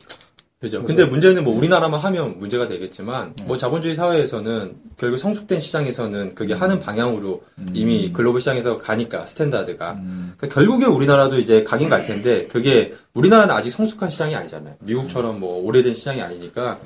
[0.60, 0.84] 그죠.
[0.84, 3.46] 근데 문제는 뭐 우리나라만 하면 문제가 되겠지만 음.
[3.46, 6.60] 뭐 자본주의 사회에서는 결국 성숙된 시장에서는 그게 음.
[6.60, 10.34] 하는 방향으로 이미 글로벌 시장에서 가니까 스탠다드가 음.
[10.36, 14.76] 그러니까 결국에 우리나라도 이제 가긴 갈 텐데 그게 우리나라는 아직 성숙한 시장이 아니잖아요.
[14.80, 16.78] 미국처럼 뭐 오래된 시장이 아니니까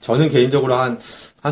[0.00, 0.98] 저는 개인적으로 한한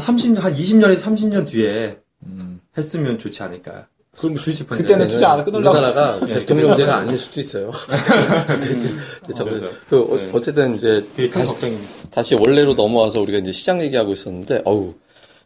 [0.01, 2.61] 30, 한 20년에서 30년 뒤에 음.
[2.77, 3.87] 했으면 좋지 않을까.
[4.19, 4.67] 그럼 주.
[4.67, 5.71] 그때는 투자 안 끊으려고.
[5.71, 7.71] 우리나라가 예, 대통령제가 아닐 수도 있어요.
[9.27, 9.69] 그래서.
[9.89, 10.31] 그 어, 네.
[10.35, 12.09] 어쨌든 이제 다시 걱정입니다.
[12.11, 14.95] 다시 원래로 넘어와서 우리가 이제 시장 얘기하고 있었는데, 어우,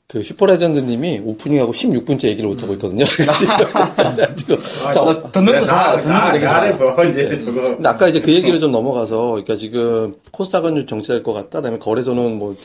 [0.08, 3.04] 그 슈퍼레전드님이 오프닝하고 16분째 얘기를 못하고 있거든요.
[4.36, 4.56] 지금.
[4.92, 6.00] 자, 어, 듣는 거 좋아요.
[6.00, 6.74] 듣는 거 되게 좋아요.
[6.76, 7.62] 뭐 이제 저거.
[7.62, 11.58] 근데 아까 이제 그 얘기를 좀 넘어가서, 그러니까 지금 코스닥은 정체될 것 같다.
[11.60, 12.56] 그다음에 거래소는 뭐,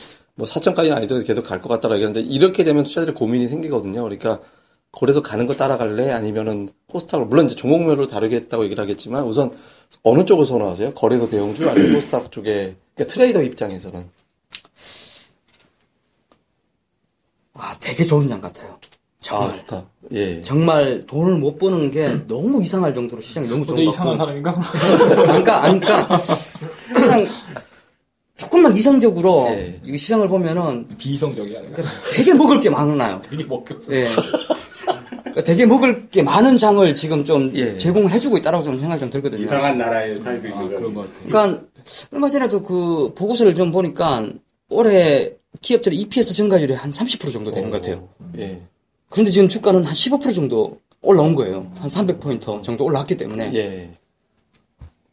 [0.42, 4.02] 뭐 4천까지는 아니더라도 계속 갈 것 같다라고 얘기하는데, 이렇게 되면 투자들이 고민이 생기거든요.
[4.02, 4.40] 그러니까
[4.90, 6.10] 거래소 가는 거 따라갈래?
[6.10, 9.52] 아니면은 코스닥을, 물론 이제 종목별로 다르겠다고 얘기를 하겠지만, 우선
[10.02, 10.94] 어느 쪽을 선호하세요?
[10.94, 14.08] 거래소 대형주 아니면 코스닥 쪽에, 그러니까 트레이더 입장에서는.
[17.54, 18.78] 아, 되게 좋은 장 같아요.
[19.20, 19.50] 정말.
[19.50, 19.86] 아, 좋다.
[20.12, 20.40] 예.
[20.40, 24.42] 정말 돈을 못 버는 게 너무 이상할 정도로 시장이 너무 좋은 것 이상한 같고.
[24.42, 25.22] 사람인가?
[25.22, 26.18] 그러니까, 아니, 그러니까,
[26.92, 27.26] 그냥,
[28.42, 29.80] 조금만 이성적으로, 예.
[29.86, 31.60] 이 시장을 보면은, 비이성적이야.
[31.60, 33.22] 그러니까 되게 먹을 게 많아요.
[33.28, 33.44] 되게.
[33.92, 34.08] 예.
[35.20, 37.76] 그러니까 되게 먹을 게 많은 장을 지금 좀 예.
[37.76, 39.44] 제공을 해주고 있다라고 저는 생각이 좀 들거든요.
[39.44, 41.24] 이상한 나라에 살고 있는 아, 그런 것 같아.
[41.28, 41.62] 그러니까,
[42.10, 44.28] 얼마 전에도 그 보고서를 좀 보니까,
[44.68, 48.08] 올해 기업들의 EPS 증가율이 한 30% 정도 되는 것 같아요.
[48.38, 48.60] 예.
[49.08, 51.70] 그런데 지금 주가는 한 15% 정도 올라온 거예요.
[51.76, 53.54] 한 300포인트 정도 올라왔기 때문에.
[53.54, 53.90] 예.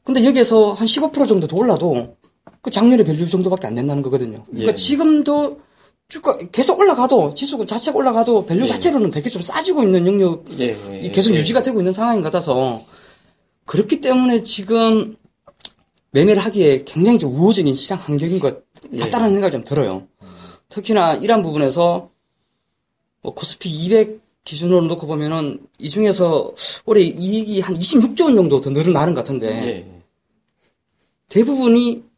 [0.04, 2.16] 근데 여기에서 한 15% 정도 더 올라도
[2.62, 4.44] 그 작년의 value 정도밖에 안 된다는 거거든요.
[4.48, 4.76] 그러니까 예.
[4.76, 5.60] 지금도
[6.08, 8.68] 주가 계속 올라가도 지수 자체가 올라가도 value 예.
[8.68, 10.78] 자체로는 되게 좀 싸지고 있는 영역 예.
[11.02, 12.84] 이 계속 유지가 되고 있는 상황인 것 같아서
[13.66, 15.16] 그렇기 때문에 지금
[16.12, 18.64] 매매를 하기에 굉장히 좀 우호적인 시장 환경인 것
[18.98, 20.08] 같다는 생각이 좀 들어요.
[20.70, 22.10] 특히나 이런 부분에서
[23.22, 26.52] 뭐 코스피 200 기준으로 놓고 보면은 이 중에서
[26.86, 30.02] 올해 이익이 한 26조 원 정도 더 늘어나는 것 같은데 예.
[31.28, 32.09] 대부분이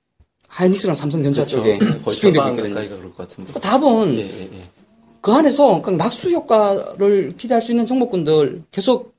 [0.52, 2.02] 하이닉스랑 삼성전자 쪽에 그렇죠.
[2.02, 2.74] 거의 집중되고 있거든요.
[2.74, 3.54] 그럴 것 같은데.
[3.54, 4.64] 그 답은 예, 예, 예.
[5.22, 9.14] 그 안에서 낙수 효과를 기대할 수 있는 종목군들 계속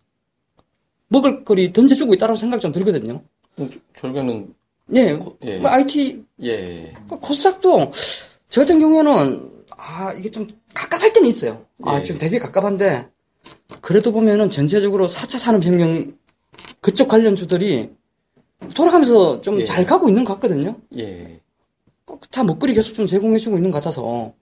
[1.09, 3.23] 먹을 거리 던져주고 있다고 생각 좀 들거든요.
[3.97, 4.55] 결국에는
[4.95, 5.59] 예, 예.
[5.59, 6.93] 뭐 IT 예.
[7.09, 7.93] 그 코스닥도
[8.51, 11.65] 저 같은 경우에는 아 이게 좀 갑갑할 때는 있어요.
[11.83, 12.03] 아 예.
[12.03, 13.09] 지금 되게 갑갑한데
[13.81, 16.15] 그래도 보면은 전체적으로 4차 산업혁명
[16.83, 17.91] 그쪽 관련주들이
[18.75, 19.65] 돌아가면서 좀 예.
[19.65, 20.77] 잘 가고 있는 것 같거든요.
[20.99, 21.39] 예.
[22.31, 24.33] 다 먹거리 계속 좀 제공해주고 있는 것 같아서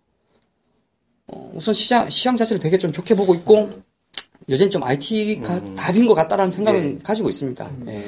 [1.28, 3.70] 어, 우선 시장 시장 자체를 되게 좀 좋게 보고 있고
[4.48, 7.70] 여전히 좀 IT가 답인 것 같다라는 생각은 가지고 있습니다.
[7.88, 8.00] 예.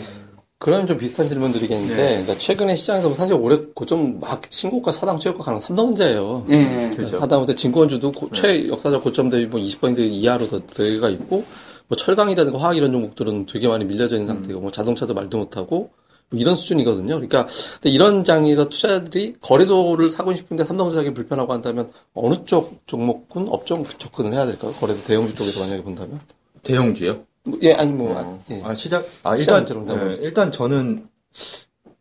[0.59, 2.09] 그러면 좀 비슷한 질문 드리겠는데, 네.
[2.23, 6.47] 그러니까 최근에 시장에서 사실 올해 고점 막 신고가 사당 최고가 가는 삼성전자예요.
[6.51, 6.55] 예,
[6.91, 6.95] 예.
[6.95, 7.19] 그렇죠.
[7.19, 11.45] 하다못해 증권주도 고- 최 역사적 고점 대비 뭐 20% 이하로 더 되가 있고,
[11.89, 15.91] 뭐 철강이라든가 화학 이런 종목들은 되게 많이 밀려져 있는 상태고, 뭐 자동차도 말도 못하고,
[16.33, 17.15] 뭐 이런 수준이거든요.
[17.15, 17.47] 그러니까
[17.85, 24.47] 이런 장에서 투자자들이 거래소를 사고 싶은데 삼성전자가 불편하고 한다면 어느 쪽 종목군 업종 접근을 해야
[24.47, 24.73] 될까요?
[24.73, 26.21] 거래소 대형주 쪽에서 만약에 본다면?
[26.63, 27.25] 대형주요?
[27.45, 28.63] 뭐, 예, 아니 뭐, 아, 예.
[28.65, 29.67] 아, 시작, 아, 일단.
[29.89, 31.09] 예, 일단 저는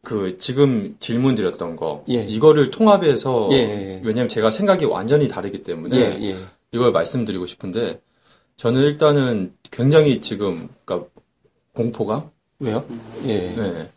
[0.04, 2.24] 그 지금 질문 드렸던 거, 예.
[2.24, 4.02] 이거를 통합해서, 예, 예, 예.
[4.04, 6.36] 왜냐면 제가 생각이 완전히 다르기 때문에, 예, 예.
[6.72, 8.02] 이걸 말씀드리고 싶은데,
[8.58, 11.10] 저는 일단은 굉장히 지금, 그러니까
[11.74, 12.30] 공포감?
[12.60, 12.86] 왜요?
[13.26, 13.56] 예.
[13.56, 13.90] 네.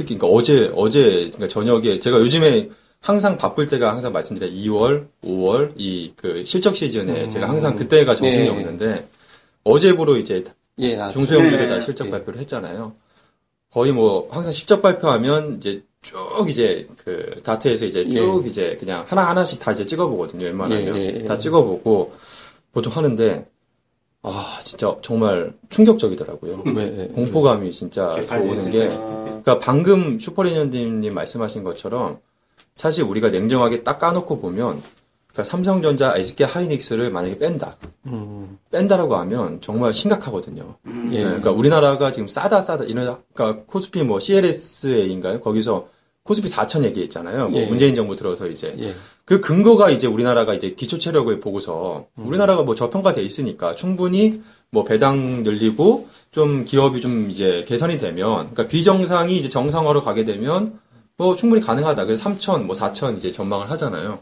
[0.00, 1.00] 특히, 그러니까 어제, 어제,
[1.32, 2.70] 그러니까 저녁에, 제가 요즘에
[3.02, 8.44] 항상 바쁠 때가 항상 말씀드려 2월, 5월, 이 그 실적 시즌에 제가 항상 그때가 정신이
[8.44, 8.48] 네.
[8.48, 9.08] 없는데,
[9.64, 10.42] 어제부로 이제
[10.78, 11.80] 예, 나 중소형주들 다 네.
[11.82, 12.10] 실적 예.
[12.10, 12.94] 발표를 했잖아요.
[13.70, 16.16] 거의 뭐 항상 실적 발표하면 이제 쭉
[16.48, 20.46] 이제 그 다트에서 이제 쭉 이제 그냥 하나 하나씩 다 이제 찍어보거든요.
[20.46, 21.24] 웬만하면 예, 예, 예.
[21.24, 22.14] 다 찍어보고
[22.72, 23.46] 보통 하는데
[24.22, 26.62] 아 진짜 정말 충격적이더라고요.
[26.74, 27.06] 왜, 예.
[27.06, 32.18] 공포감이 진짜 오는 게 그러니까 방금 슈퍼리년님 말씀하신 것처럼
[32.74, 34.82] 사실 우리가 냉정하게 딱 까놓고 보면
[35.32, 37.76] 그러니까 삼성전자, SK 하이닉스를 만약에 뺀다.
[38.06, 40.76] 음, 뺀다라고 하면 정말 심각하거든요.
[40.86, 41.18] 예.
[41.18, 45.40] 네, 그러니까 우리나라가 지금 싸다 싸다 이런 그러니까 코스피 뭐 CLSA인가요?
[45.40, 45.88] 거기서
[46.24, 47.48] 코스피 4천 얘기했잖아요.
[47.48, 47.66] 뭐 예.
[47.66, 48.92] 문재인 정부 들어서 이제 예.
[49.30, 55.44] 그 근거가 이제 우리나라가 이제 기초 체력을 보고서 우리나라가 뭐 저평가돼 있으니까 충분히 뭐 배당
[55.44, 60.80] 늘리고 좀 기업이 좀 이제 개선이 되면 그러니까 비정상이 이제 정상화로 가게 되면
[61.16, 62.06] 뭐 충분히 가능하다.
[62.06, 64.18] 그래서 3천 뭐 4천 이제 전망을 하잖아요.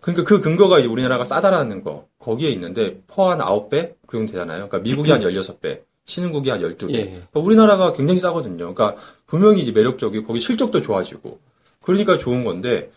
[0.00, 4.66] 그러니까 그 근거가 이제 우리나라가 싸다라는 거 거기에 있는데 포한 9배 그 정도 되잖아요.
[4.68, 6.94] 그러니까 미국이 한 16배, 신흥국이 한 12배.
[6.94, 7.04] 예.
[7.04, 8.74] 그러니까 우리나라가 굉장히 싸거든요.
[8.74, 11.38] 그러니까 분명히 이제 매력적이고 거기 실적도 좋아지고
[11.80, 12.90] 그러니까 좋은 건데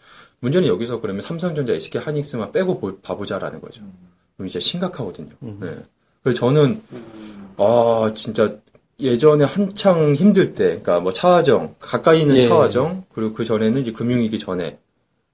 [0.45, 3.81] 문제는 여기서 그러면 삼성전자, SK 하이닉스만 빼고 보- 봐보자라는 거죠.
[4.37, 5.29] 그럼 이제 심각하거든요.
[5.39, 5.75] 네.
[6.23, 6.81] 그래서 저는
[7.57, 8.55] 아 진짜
[8.99, 12.41] 예전에 한창 힘들 때, 그러니까 뭐 차화정 가까이 있는 예.
[12.41, 14.77] 차화정 그리고 그 전에는 이제 금융위기 전에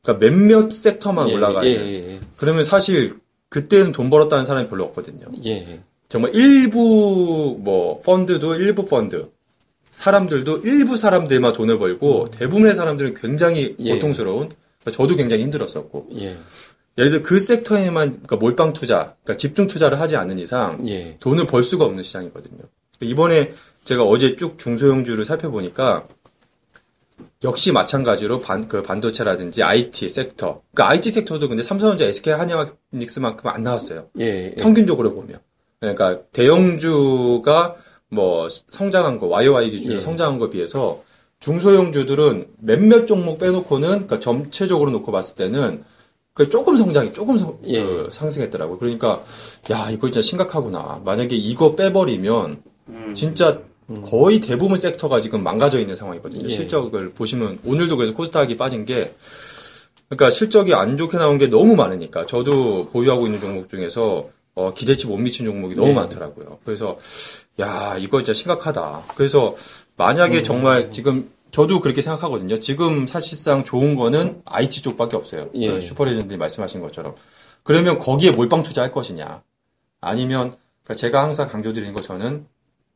[0.01, 1.69] 그러니까 몇몇 섹터만 예, 올라가는.
[1.69, 1.75] 예,
[2.13, 3.17] 예, 그러면 사실
[3.49, 5.25] 그때는 돈 벌었다는 사람이 별로 없거든요.
[5.43, 5.51] 예.
[5.51, 5.81] 예.
[6.09, 9.29] 정말 일부 뭐 펀드도 일부 펀드
[9.91, 13.93] 사람들도 일부 사람들만 돈을 벌고 대부분의 사람들은 굉장히 예.
[13.93, 14.49] 고통스러운
[14.89, 16.37] 저도 굉장히 힘들었었고 예.
[16.97, 21.17] 예를 들어 그 섹터에만 그러니까 몰빵 투자 그러니까 집중 투자를 하지 않는 이상 예.
[21.19, 22.63] 돈을 벌 수가 없는 시장이거든요.
[23.01, 26.07] 이번에 제가 어제 쭉 중소형주를 살펴보니까
[27.43, 30.61] 역시 마찬가지로 반, 그 반도체라든지 IT 섹터.
[30.73, 34.09] 그러니까 IT 섹터도 근데 삼성전자, SK 하이닉스만큼 안 나왔어요.
[34.19, 34.53] 예.
[34.55, 34.55] 예.
[34.55, 35.39] 평균적으로 보면.
[35.79, 37.75] 그러니까 대형주가
[38.09, 40.01] 뭐 성장한 거, YOY 기준으로 예.
[40.01, 41.03] 성장한 거에 비해서
[41.41, 45.83] 중소형주들은 몇몇 종목 빼놓고는 그러니까 전체적으로 놓고 봤을 때는
[46.33, 47.83] 그 조금 성장이 조금 성- 예.
[47.83, 48.77] 그 상승했더라고요.
[48.77, 49.23] 그러니까
[49.71, 51.01] 야 이거 진짜 심각하구나.
[51.03, 52.61] 만약에 이거 빼버리면
[53.15, 53.59] 진짜
[54.05, 56.45] 거의 대부분 섹터가 지금 망가져 있는 상황이거든요.
[56.45, 56.49] 예.
[56.49, 59.13] 실적을 보시면 오늘도 그래서 코스닥이 빠진 게
[60.07, 65.07] 그러니까 실적이 안 좋게 나온 게 너무 많으니까 저도 보유하고 있는 종목 중에서 어, 기대치
[65.07, 65.93] 못 미친 종목이 너무 네.
[65.95, 66.59] 많더라고요.
[66.65, 66.97] 그래서
[67.59, 69.03] 야 이거 진짜 심각하다.
[69.15, 69.55] 그래서
[70.01, 70.43] 만약에 음.
[70.43, 72.59] 정말 지금 저도 그렇게 생각하거든요.
[72.59, 75.49] 지금 사실상 좋은 거는 IT 쪽밖에 없어요.
[75.55, 75.69] 예.
[75.69, 77.15] 그 슈퍼레전드님 말씀하신 것처럼.
[77.63, 79.43] 그러면 거기에 몰빵 투자할 것이냐?
[79.99, 82.47] 아니면 그러니까 제가 항상 강조드리는 거 저는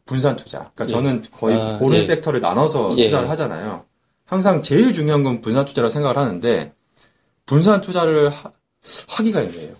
[0.06, 0.72] 분산 투자.
[0.74, 0.88] 그러니까 예.
[0.88, 2.04] 저는 거의 아, 고른 예.
[2.04, 3.06] 섹터를 나눠서 예.
[3.06, 3.86] 투자를 하잖아요.
[4.26, 6.74] 항상 제일 중요한 건 분산 투자라고 생각을 하는데
[7.46, 8.52] 분산 투자를 하,
[9.24, 9.74] 기가 애매해요.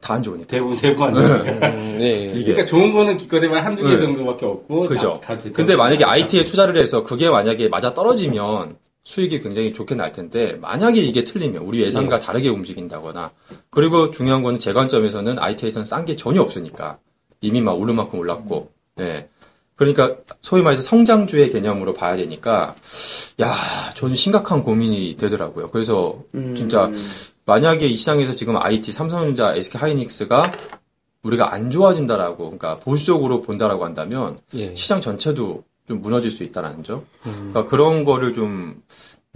[0.00, 0.46] 다 안 좋으니까.
[0.46, 1.68] 대부분 대부분 안 좋으니까.
[1.68, 2.26] 음, 예.
[2.32, 4.00] 이게 그러니까 좋은 거는 기껏해만 한두 개 네.
[4.00, 5.14] 정도밖에 없고 그죠.
[5.22, 10.12] 다, 다 근데 만약에 IT에 투자를 해서 그게 만약에 맞아 떨어지면 수익이 굉장히 좋게 날
[10.12, 13.30] 텐데 만약에 이게 틀리면 우리 예상과 다르게 움직인다거나
[13.70, 16.98] 그리고 중요한 거는 제 관점에서는 IT에서는 싼 게 전혀 없으니까
[17.40, 19.28] 이미 막 오를 만큼 올랐고 예.
[19.76, 22.74] 그러니까 소위 말해서 성장주의 개념으로 봐야 되니까
[23.42, 23.54] 야
[23.94, 25.70] 저는 심각한 고민이 되더라고요.
[25.70, 26.18] 그래서
[26.56, 26.90] 진짜
[27.46, 30.52] 만약에 이 시장에서 지금 IT 삼성전자, SK 하이닉스가
[31.22, 34.74] 우리가 안 좋아진다라고 그러니까 보수적으로 본다라고 한다면 예.
[34.74, 37.06] 시장 전체도 좀 무너질 수 있다라는 점.
[37.22, 38.82] 그러니까 그런 거를 좀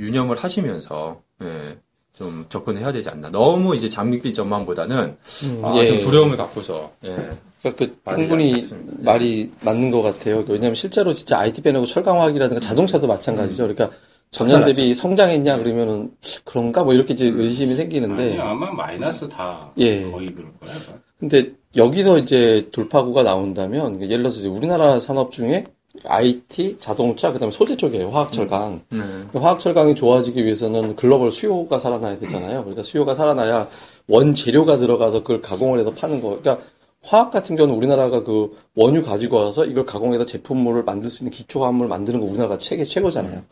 [0.00, 1.78] 유념을 하시면서 예,
[2.12, 3.30] 좀 접근해야 되지 않나.
[3.30, 5.16] 너무 이제 장밋빛 전망보다는
[5.62, 5.86] 아, 예.
[5.86, 7.14] 좀 두려움을 갖고서 예.
[7.62, 8.92] 그러니까 그 충분히 알겠습니다.
[9.02, 10.44] 말이 맞는 것 같아요.
[10.48, 13.68] 왜냐하면 실제로 진짜 IT 빼내고 철강화학이라든가 자동차도 마찬가지죠.
[13.68, 13.96] 그러니까
[14.30, 16.12] 전년 대비 성장했냐 그러면은
[16.44, 20.08] 그런가 뭐 이렇게 이제 의심이 생기는데 아니, 아마 마이너스 다 예.
[20.10, 20.72] 거의 그럴 거야.
[21.18, 25.64] 근데 여기서 이제 돌파구가 나온다면 예를 들어서 우리나라 산업 중에
[26.06, 28.10] IT, 자동차, 그다음에 소재 쪽이에요.
[28.10, 28.82] 화학 철강.
[28.90, 28.98] 네.
[29.34, 32.60] 화학 철강이 좋아지기 위해서는 글로벌 수요가 살아나야 되잖아요.
[32.60, 33.68] 그러니까 수요가 살아나야
[34.08, 36.40] 원 재료가 들어가서 그걸 가공을 해서 파는 거.
[36.40, 36.58] 그러니까
[37.02, 41.60] 화학 같은 경우는 우리나라가 그 원유 가지고 와서 이걸 가공해서 제품물을 만들 수 있는 기초
[41.60, 43.42] 화합물을 만드는 거 우리나라가 최고 최고잖아요.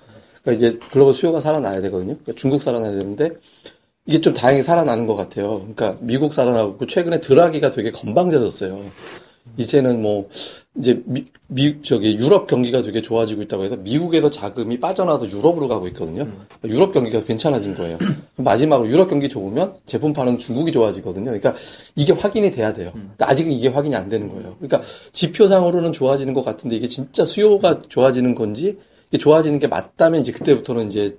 [0.49, 2.17] 그러니까 이제 글로벌 수요가 살아나야 되거든요.
[2.17, 3.31] 그러니까 중국 살아나야 되는데
[4.07, 5.59] 이게 좀 다행히 살아나는 것 같아요.
[5.59, 8.83] 그러니까 미국 살아나고 최근에 드라기가 되게 건방져졌어요.
[9.57, 10.29] 이제는 뭐
[10.77, 15.89] 이제 미, 미 저기 유럽 경기가 되게 좋아지고 있다고 해서 미국에서 자금이 빠져나와서 유럽으로 가고
[15.89, 16.25] 있거든요.
[16.25, 17.99] 그러니까 유럽 경기가 괜찮아진 거예요.
[18.37, 21.25] 마지막으로 유럽 경기 좋으면 제품 파는 중국이 좋아지거든요.
[21.25, 21.55] 그러니까
[21.97, 22.93] 이게 확인이 돼야 돼요.
[22.95, 24.57] 근데 아직은 이게 확인이 안 되는 거예요.
[24.61, 24.83] 그러니까
[25.13, 28.79] 지표상으로는 좋아지는 것 같은데 이게 진짜 수요가 좋아지는 건지
[29.17, 31.17] 좋아지는 게 맞다면 이제 그때부터는 이제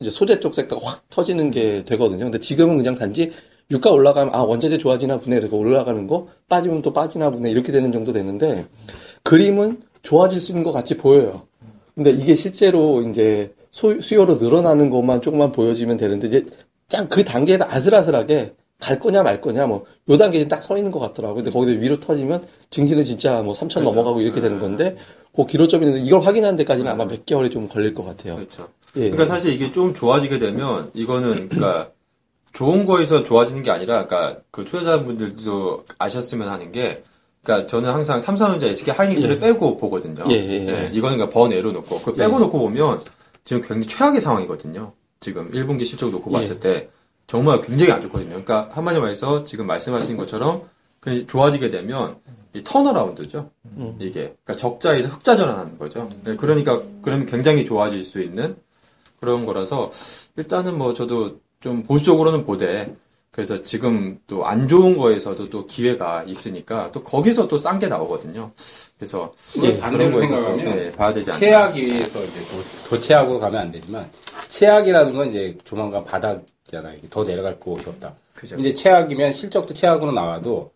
[0.00, 2.24] 이제 소재 쪽 섹터가 확 터지는 게 되거든요.
[2.24, 3.32] 근데 지금은 그냥 단지
[3.70, 7.92] 유가 올라가면 아 원자재 좋아지나 보네 그리고 올라가는 거 빠지면 또 빠지나 보네 이렇게 되는
[7.92, 8.66] 정도 되는데
[9.22, 11.46] 그림은 좋아질 수 있는 것 같이 보여요.
[11.94, 16.46] 근데 이게 실제로 이제 소, 수요로 늘어나는 것만 조금만 보여지면 되는데 이제
[16.88, 20.98] 짱 그 단계에서 아슬아슬하게 갈 거냐 말 거냐 뭐 요 단계에 딱 서 있는 것
[20.98, 21.36] 같더라고요.
[21.36, 24.96] 근데 거기서 위로 터지면 증시는 진짜 뭐 3천 넘어가고 이렇게 되는 건데
[25.34, 28.36] 그 기로점이 있는데 이걸 확인하는 데까지는 아마 몇 개월이 좀 걸릴 것 같아요.
[28.36, 28.68] 그렇죠.
[28.96, 29.10] 예.
[29.10, 31.90] 그러니까 사실 이게 좀 좋아지게 되면 이거는 그러니까
[32.52, 37.02] 좋은 거에서 좋아지는 게 아니라 그러니까 그 투자자분들도 아셨으면 하는 게
[37.42, 40.24] 그러니까 저는 항상 삼성전자, SK 하이닉스를 빼고 보거든요.
[40.30, 40.90] 예, 예, 예.
[40.92, 42.38] 이거는 그러니까 번외로 놓고 그 빼고 예.
[42.40, 43.02] 놓고 보면
[43.44, 44.92] 지금 굉장히 최악의 상황이거든요.
[45.20, 46.60] 지금 1분기 실적 놓고 봤을 예.
[46.60, 46.88] 때
[47.30, 48.30] 정말 굉장히 안 좋거든요.
[48.30, 52.16] 그러니까 한마디로 말해서 지금 말씀하신 것처럼 그냥 좋아지게 되면
[52.54, 53.48] 이 턴어라운드죠.
[53.76, 53.96] 음.
[54.00, 56.08] 이게 그러니까 적자에서 흑자 전환하는 거죠.
[56.24, 58.56] 네, 그러니까 그러면 굉장히 좋아질 수 있는
[59.20, 59.92] 그런 거라서
[60.36, 62.96] 일단은 뭐 저도 좀 보수적으로는 보되
[63.30, 68.50] 그래서 지금 또 안 좋은 거에서도 또 기회가 있으니까 또 거기서 또 싼 게 나오거든요.
[68.98, 71.38] 그래서 예, 반대로 생각하면 또, 네, 봐야 되지 않나.
[71.38, 74.10] 최악에서 이제 더, 더 최악으로 가면 안 되지만
[74.48, 76.40] 최악이라는 건 이제 조만간 바닥이
[76.70, 76.98] 잖아요.
[77.10, 78.14] 더 내려갈 곳이 없다.
[78.34, 78.56] 그죠.
[78.56, 80.70] 이제 최악이면 실적도 최악으로 나와도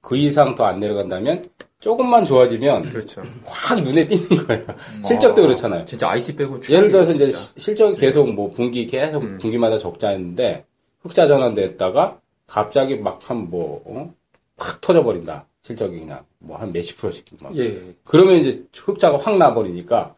[0.00, 1.44] 그 이상 더 안 내려간다면
[1.80, 3.22] 조금만 좋아지면 그렇죠.
[3.44, 4.64] 확 눈에 띄는 거예요.
[5.04, 5.84] 실적도 그렇잖아요.
[5.84, 10.64] 진짜 IT 빼고 예를 들어서 이제 실적이 계속 뭐 분기 계속 분기마다 적자였는데
[11.02, 14.12] 흑자 전환됐다가 갑자기 막한 뭐, 어?
[14.56, 15.46] 확 터져버린다.
[15.62, 17.56] 실적이 그냥 뭐 한 몇십 프로씩 막.
[17.56, 17.94] 예.
[18.04, 20.14] 그러면 이제 흑자가 확 나버리니까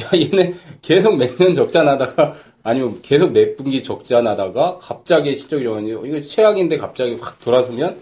[0.00, 5.64] 야 얘네 계속 몇 년 적자 나다가 아니면 계속 몇 분기 적자 나다가 갑자기 실적이
[5.64, 8.00] 좋아니 이거 최악인데 갑자기 확 돌아서면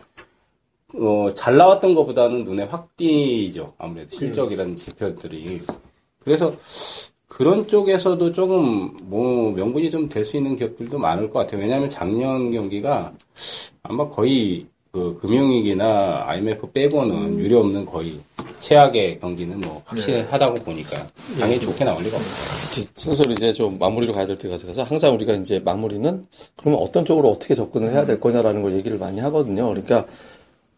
[0.94, 3.74] 어, 잘 나왔던 것보다는 눈에 확 띄죠.
[3.78, 5.60] 아무래도 실적이라는 지표들이.
[6.22, 6.54] 그래서
[7.28, 11.60] 그런 쪽에서도 조금 뭐 명분이 좀 될 수 있는 기업들도 많을 것 같아요.
[11.62, 13.12] 왜냐하면 작년 경기가
[13.82, 18.18] 아마 거의 그 금융위기나 IMF 빼고는 유례 없는 거의
[18.58, 21.06] 최악의 경기는 뭐 확실하다고 보니까
[21.38, 22.86] 당연히 좋게 나올 리가 없어요.
[22.96, 26.26] 순서를 이제 좀 마무리로 가야 될 때가 돼서 항상 우리가 이제 마무리는
[26.56, 29.68] 그러면 어떤 쪽으로 어떻게 접근을 해야 될 거냐라는 걸 얘기를 많이 하거든요.
[29.68, 30.06] 그러니까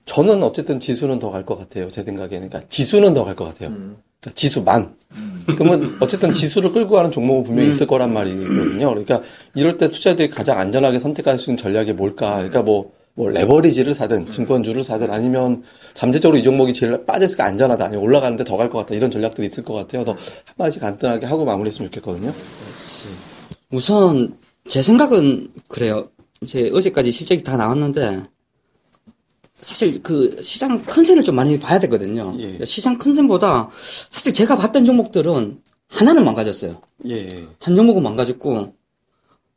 [0.04, 1.88] 저는 어쨌든 지수는 더 갈 것 같아요.
[1.88, 2.48] 제 생각에는.
[2.50, 3.70] 그러니까 지수는 더 갈 것 같아요.
[3.70, 4.94] 그러니까 지수만.
[5.46, 8.88] 그러면 어쨌든 지수를 끌고 가는 종목은 분명히 있을 거란 말이거든요.
[8.90, 9.22] 그러니까
[9.54, 12.34] 이럴 때 투자들이 가장 안전하게 선택할 수 있는 전략이 뭘까?
[12.36, 15.62] 그러니까 뭐, 뭐 레버리지를 사든 증권주를 사든 아니면
[15.94, 19.64] 잠재적으로 이 종목이 제일 빠졌으니까 안전하다 아니면 올라가는데 더 갈 것 같다 이런 전략들이 있을
[19.64, 20.04] 것 같아요.
[20.04, 20.16] 더
[20.56, 22.32] 한마디 간단하게 하고 마무리했으면 좋겠거든요.
[23.70, 26.08] 우선 제 생각은 그래요.
[26.40, 28.22] 이제 어제까지 실적이 다 나왔는데
[29.60, 32.34] 사실 그 시장 컨센을 좀 많이 봐야 되거든요.
[32.38, 32.64] 예.
[32.64, 33.70] 시장 컨센보다
[34.10, 36.74] 사실 제가 봤던 종목들은 하나는 망가졌어요.
[37.08, 37.46] 예.
[37.60, 38.74] 한 종목은 망가졌고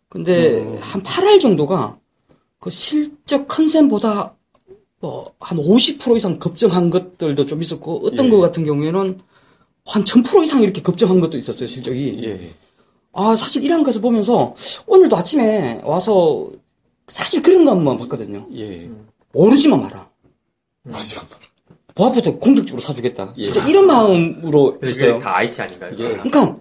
[0.09, 0.77] 근데 음.
[0.79, 1.97] 한 8할 정도가
[2.59, 4.35] 그 실적 컨센보다
[4.99, 8.29] 뭐 한 50% 이상 급증한 것들도 좀 있었고 어떤 예.
[8.31, 9.19] 거 같은 경우에는
[9.85, 12.19] 한 1000% 이상 이렇게 급증한 것도 있었어요, 실적이.
[12.23, 12.53] 예.
[13.13, 14.55] 아, 사실 이런 것을 보면서
[14.87, 16.49] 오늘도 아침에 와서
[17.07, 18.47] 사실 그런 것만 봤거든요.
[18.55, 18.89] 예.
[19.33, 20.09] 오르지만 마라.
[21.93, 23.33] 보합부터 공격적으로 사주겠다.
[23.33, 25.19] 진짜 이런 마음으로 했어요.
[25.19, 25.91] 다 IT 아닌가요?
[25.99, 26.17] 예.
[26.17, 26.57] 그러니까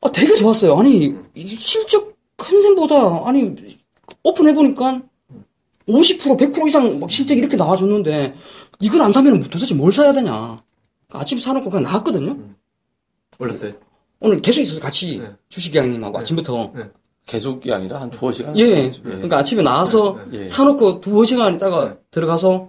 [0.00, 0.76] 아, 되게 좋았어요.
[0.76, 3.54] 아니 이 실적 컨센보다 아니
[4.24, 5.02] 오픈해 보니까
[5.90, 8.34] 50% 100% 이상 막 실적 이렇게 나와줬는데
[8.80, 10.30] 이걸 안 사면 도대체 뭘 사야 되냐.
[10.30, 12.36] 그러니까 아침에 사놓고 그냥 나왔거든요.
[13.38, 13.72] 올랐어요.
[14.20, 15.30] 오늘 계속 있어서 같이 네.
[15.48, 16.72] 주식기장님하고 아침부터
[17.26, 18.56] 계속이 아니라 한 두어 시간.
[18.58, 18.74] 예.
[18.74, 19.02] 하셨죠.
[19.02, 20.44] 그러니까 아침에 나와서 예.
[20.44, 22.68] 사놓고 두어 시간 있다가 들어가서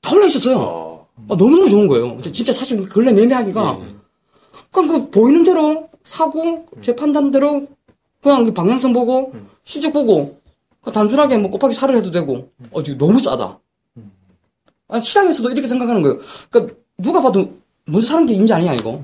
[0.00, 0.58] 다 올라 있었어요.
[0.58, 1.08] 어.
[1.28, 2.18] 아, 너무너무 좋은 거예요.
[2.20, 3.78] 진짜 사실 근래 매매하기가
[4.70, 7.68] 그냥 그 보이는 대로 사고 제 판단대로
[8.22, 9.32] 그냥 그 방향성 보고
[9.64, 10.40] 실적 보고
[10.90, 13.60] 단순하게 뭐 곱하기 살을 해도 되고 어 지금 너무 싸다.
[14.88, 16.18] 아, 시장에서도 이렇게 생각하는 거예요.
[16.50, 19.02] 그러니까 누가 봐도 먼저 사는 게 임자 아니냐 이거.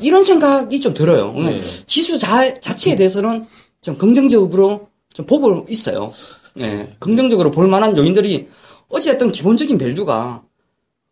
[0.00, 1.32] 이런 생각이 좀 들어요.
[1.32, 1.60] 네.
[1.86, 3.46] 지수 자, 자체에 대해서는
[3.80, 6.12] 좀 긍정적으로 좀 보고 있어요.
[6.60, 8.48] 예, 긍정적으로 볼 만한 요인들이
[8.88, 10.42] 어찌됐든 기본적인 밸류가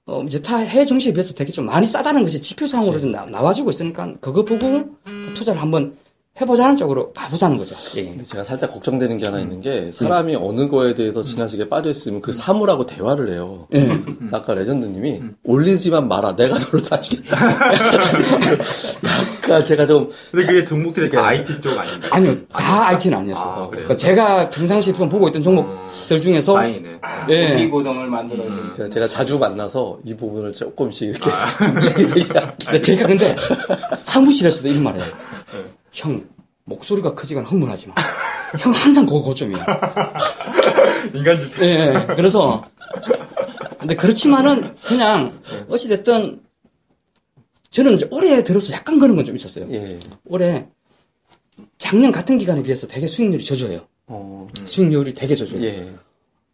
[0.07, 4.15] 어, 여타 해외 증시에 비해서 되게 좀 많이 싸다는 것이 지표상으로 좀 나, 나와주고 있으니까
[4.21, 4.97] 그거 보고
[5.35, 5.97] 투자를 한번
[6.41, 7.75] 해보자는 쪽으로 가보자는 거죠.
[7.99, 8.23] 예.
[8.25, 12.33] 제가 살짝 걱정되는 게 하나 있는 게 사람이 어느 거에 대해서 지나치게 빠져 있으면 그
[12.33, 13.69] 사물하고 대화를 해요.
[13.75, 14.01] 예.
[14.33, 16.35] 아까 레전드님이 올리지만 마라.
[16.35, 17.37] 내가 너를 사주겠다.
[19.43, 22.11] 약간 제가 좀 근데 그게 종목들이 다 IT 쪽 아닌가요?
[22.13, 23.53] 아니요, 다 IT는 아니었어요.
[23.53, 23.85] 아, 그래요?
[23.85, 27.01] 그러니까 제가 평상시에 좀 보고 있던 종목들 중에서 다행이네.
[27.29, 27.55] 예.
[27.57, 28.83] 미고등을 만들어야 돼.
[28.85, 31.31] 제가- 제가 자주 만나서 이 부분을 조금씩 이렇게
[32.65, 33.37] 근데 제가 근데
[33.99, 35.05] 사무실에서도 이런 말해요.
[35.93, 36.27] 형
[36.65, 37.95] 목소리가 크지가 흥분하지 마.
[38.59, 39.65] 형 항상 그거 고점이야.
[41.15, 41.65] 인간 지표.
[41.65, 41.69] 예,
[42.09, 42.15] 예.
[42.15, 42.65] 그래서
[43.79, 46.41] 근데 그렇지만은 그냥 어찌 됐든
[47.71, 49.67] 저는 이제 올해 들어서 약간 그런 건 좀 있었어요.
[49.73, 49.99] 예.
[50.27, 50.69] 올해
[51.79, 53.87] 작년 같은 기간에 비해서 되게 수익률이 저조해요.
[54.07, 55.67] 어, 수익률이 되게 저조해요.
[55.67, 55.73] 예.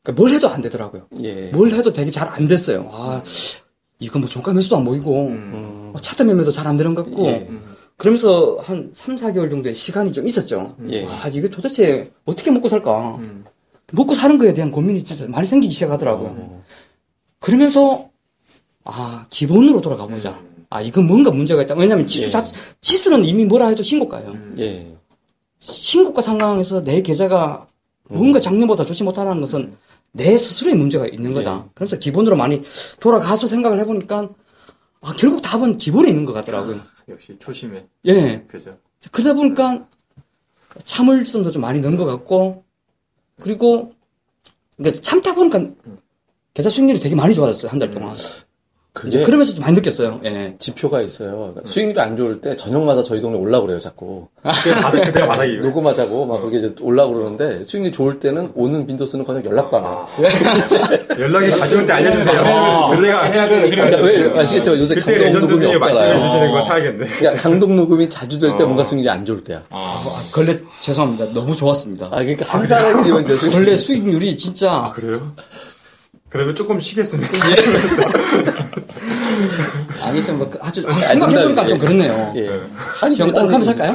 [0.02, 1.08] 그러니까 뭘 해도 안 되더라고요.
[1.22, 1.50] 예.
[1.52, 2.88] 뭘 해도 되게 잘 안 됐어요.
[2.92, 3.22] 아,
[3.98, 5.90] 이거 뭐 종가 매수도 안 보이고, 음.
[5.94, 7.48] 어, 차트 매매도 잘 안 되는 것 같고, 예.
[7.98, 10.76] 그러면서 한 3, 4개월 정도의 시간이 좀 있었죠.
[10.88, 11.04] 예.
[11.04, 13.18] 아, 이게 도대체 어떻게 먹고 살까?
[13.92, 16.28] 먹고 사는 거에 대한 고민이 진짜 많이 생기기 시작하더라고요.
[16.38, 16.64] 어.
[17.40, 18.08] 그러면서,
[18.84, 20.40] 아, 기본으로 돌아가 보자.
[20.70, 21.74] 아, 이건 뭔가 문제가 있다.
[21.74, 22.28] 왜냐면 지수 예.
[22.30, 22.44] 자,
[22.80, 24.36] 지수는 이미 뭐라 해도 신고가예요.
[24.58, 24.94] 예.
[25.58, 27.66] 신고가 상황에서 내 계좌가
[28.08, 29.76] 뭔가 작년보다 좋지 못하는 것은
[30.12, 31.68] 내 스스로의 문제가 있는 거다.
[31.74, 32.62] 그래서 기본으로 많이
[33.00, 34.28] 돌아가서 생각을 해보니까
[35.00, 36.80] 아, 결국 답은 기본에 있는 것 같더라고요.
[37.08, 37.86] 역시 초심에.
[38.06, 38.44] 예.
[38.48, 38.78] 그죠.
[39.12, 39.86] 그러다 보니까
[40.84, 42.64] 참을성도 좀 많이 는것 같고
[43.40, 43.92] 그리고
[44.76, 45.64] 그러니까 참다 보니까
[46.54, 48.14] 계좌 수익률이 되게 많이 좋아졌어요 한 달 동안.
[48.98, 50.20] 그게 그러면서 좀 많이 느꼈어요.
[50.24, 50.56] 예.
[50.58, 51.30] 지표가 있어요.
[51.54, 54.26] 그러니까 수익률이 안 좋을 때 저녁마다 저희 동네 올라 그래요, 자꾸.
[54.42, 55.60] 그게 바닥, 그때 바닥이에요.
[55.62, 60.06] 녹음하자고 막 그게 이제 올라 그러는데 수익률이 좋을 때는 오는 빈도수는 그냥 연락도 안 해요.
[61.18, 62.90] 연락이 자주 올 때 알려주세요.
[62.92, 64.76] 그때가, 그러니까 왜 아시겠죠?
[64.78, 66.20] 요새 그때 강동 녹음이 레전드님이 말씀해 없잖아요.
[66.26, 67.06] 주시는 거 사야겠네.
[67.06, 69.62] 그러니까 강동 녹음이 자주 될 때 뭔가 수익률이 안 좋을 때야.
[69.70, 69.94] 아,
[70.34, 71.32] 걸레 죄송합니다.
[71.32, 72.06] 너무 좋았습니다.
[72.06, 75.32] 아 그러니까 한 달에 이제 수익 걸레 수익률이 진짜 아, 그래요?
[76.30, 77.32] 그러면 조금 쉬겠습니다.
[80.02, 82.32] 아니 좀 뭐, 아주 아니, 생각해보니까 좀 그렇네요.
[82.36, 82.48] 예.
[83.02, 83.94] 아니 형뭐꼭 한번 다른-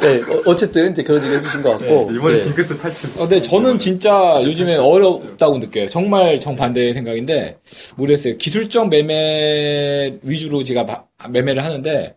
[0.00, 2.42] 네, 어, 어쨌든 이제 그런 얘기 해주신 것 같고 이번에 예.
[2.42, 3.10] 징크스 탈출.
[3.16, 5.88] 어, 근데 저는 진짜 요즘에 어렵다고 느껴요.
[5.88, 7.58] 정말 정반대의 생각인데,
[7.96, 8.36] 모르겠어요.
[8.36, 12.16] 기술적 매매 위주로 제가 바- 매매를 하는데,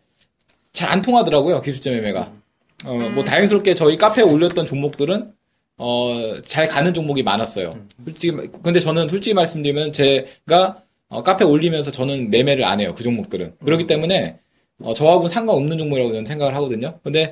[0.74, 2.32] 잘 안 통하더라고요, 기술적 매매가.
[2.86, 5.32] 어, 뭐, 다행스럽게 저희 카페에 올렸던 종목들은,
[5.78, 7.72] 어, 잘 가는 종목이 많았어요.
[8.04, 13.56] 솔직히, 근데 저는 솔직히 말씀드리면 제가, 어, 카페 올리면서 저는 매매를 안 해요, 그 종목들은.
[13.64, 14.38] 그렇기 때문에,
[14.82, 17.00] 어, 저하고는 상관없는 종목이라고 저는 생각을 하거든요.
[17.04, 17.32] 근데,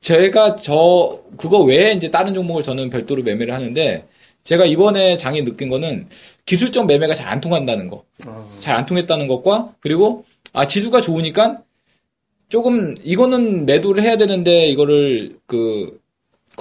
[0.00, 4.04] 제가 저 그거 외에 이제 다른 종목을 저는 별도로 매매를 하는데
[4.42, 6.08] 제가 이번에 장에 느낀 거는
[6.44, 8.04] 기술적 매매가 잘 안 통한다는 거.
[8.58, 11.62] 잘 안 통했다는 것과 그리고 아 지수가 좋으니까
[12.48, 16.00] 조금 이거는 매도를 해야 되는데 이거를 그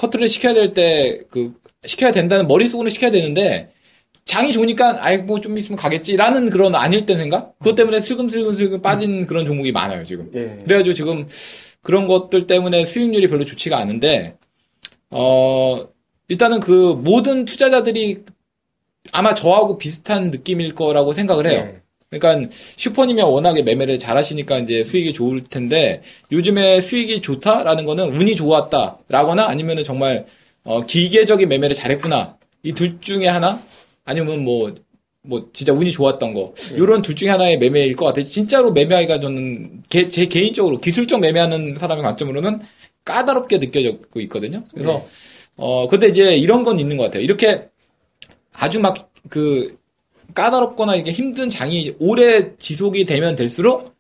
[0.02, 1.54] 커트를 시켜야 될 때 그
[1.86, 3.72] 시켜야 된다는 머릿속으로 시켜야 되는데
[4.26, 7.58] 장이 좋으니까 아이 뭐 좀 있으면 가겠지라는 그런 아닐 때 생각?
[7.60, 10.30] 그것 때문에 슬금슬금슬금 빠진 그런 종목이 많아요 지금.
[10.36, 10.60] 예.
[10.64, 11.28] 그래가지고 지금
[11.82, 14.36] 그런 것들 때문에 수익률이 별로 좋지가 않은데,
[15.10, 15.88] 어,
[16.28, 18.24] 일단은 그 모든 투자자들이
[19.12, 21.64] 아마 저하고 비슷한 느낌일 거라고 생각을 해요.
[21.66, 21.81] 네.
[22.12, 28.36] 그러니까 슈퍼님이 워낙에 매매를 잘 하시니까 이제 수익이 좋을 텐데, 요즘에 수익이 좋다라는 거는 운이
[28.36, 30.26] 좋았다라거나 아니면은 정말,
[30.64, 32.38] 어, 기계적인 매매를 잘했구나.
[32.64, 33.62] 이 둘 중에 하나?
[34.04, 34.74] 아니면 뭐,
[35.24, 38.26] 뭐 진짜 운이 좋았던 거 이런 둘 중에 하나의 매매일 것 같아요.
[38.26, 42.60] 진짜로 매매하기가 저는 개- 제 개인적으로 기술적 매매하는 사람의 관점으로는
[43.06, 44.64] 까다롭게 느껴지고 있거든요.
[44.74, 45.06] 그래서
[45.58, 47.22] 어 근데 이제 이런 건 있는 것 같아요.
[47.24, 47.68] 이렇게
[48.54, 49.78] 아주 막그
[50.34, 53.96] 까다롭거나 이게 힘든 장이 오래 지속이 되면 될수록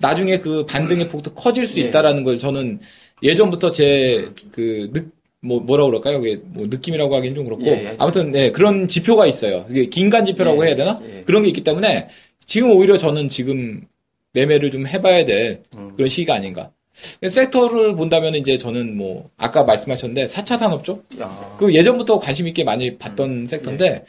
[0.00, 2.80] 나중에 그 반등의 폭도 커질 수 있다라는 걸 저는
[3.22, 5.10] 예전부터 제그
[5.40, 6.20] 뭐 뭐라 그럴까요?
[6.20, 7.94] 그게 뭐 느낌이라고 하기는 좀 그렇고 예, 예.
[7.98, 9.66] 아무튼 네, 그런 지표가 있어요.
[9.68, 11.00] 이게 긴간 지표라고 예, 해야 되나?
[11.06, 11.22] 예.
[11.24, 12.08] 그런 게 있기 때문에
[12.46, 13.82] 지금 오히려 저는 지금
[14.32, 15.62] 매매를 좀 해봐야 될
[15.96, 16.70] 그런 시기가 아닌가.
[17.22, 21.04] 섹터를 본다면 이제 저는 뭐 아까 말씀하셨는데 4차 산업 쪽?
[21.20, 21.56] 야.
[21.58, 24.04] 그 예전부터 관심 있게 많이 봤던 섹터인데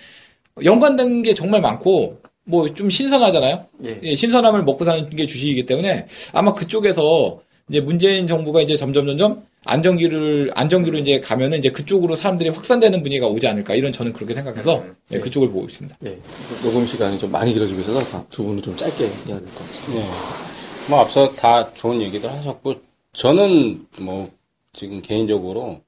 [0.64, 3.66] 연관된 게 정말 많고 뭐 좀 신선하잖아요.
[3.86, 3.99] 예.
[4.03, 7.39] 예, 신선함을 먹고 사는 게 주식이기 때문에 아마 그쪽에서
[7.70, 13.26] 이제 문재인 정부가 이제 점점 점점 안정기를 안정기로 이제 가면은 이제 그쪽으로 사람들이 확산되는 분위기가
[13.28, 15.97] 오지 않을까 이런 저는 그렇게 생각해서 예, 그쪽을 보고 있습니다.
[16.06, 16.20] 예.
[16.62, 20.06] 녹음 시간이 좀 많이 길어지고 있어서 두 분은 좀 짧게 해야 될 것 같습니다.
[20.06, 20.10] 네.
[20.89, 22.76] 뭐 앞서 다 좋은 얘기들 하셨고
[23.14, 24.30] 저는 뭐
[24.72, 25.82] 지금 개인적으로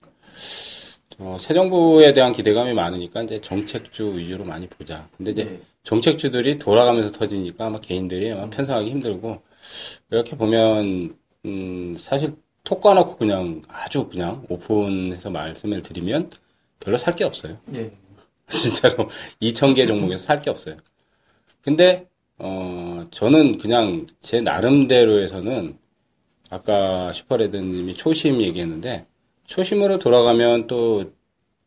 [1.20, 5.10] 어, 새 정부에 대한 기대감이 많으니까 이제 정책주 위주로 많이 보자.
[5.18, 5.62] 근데 이제 네.
[5.84, 9.42] 정책주들이 돌아가면서 터지니까 아마 개인들이 아마 편성하기 힘들고
[10.12, 16.30] 이렇게 보면 음, 사실 톡 까놓고 그냥 아주 그냥 오픈해서 말씀을 드리면
[16.80, 17.58] 별로 살 게 없어요.
[17.74, 17.92] 예.
[18.50, 19.10] 진짜로
[19.42, 20.78] 2,000개 종목에서 살 게 없어요.
[21.62, 22.08] 근데
[22.38, 25.78] 어 저는 그냥 제 나름대로 해서는
[26.50, 29.06] 아까 슈퍼레드님이 초심 얘기했는데
[29.48, 31.06] 초심으로 돌아가면 또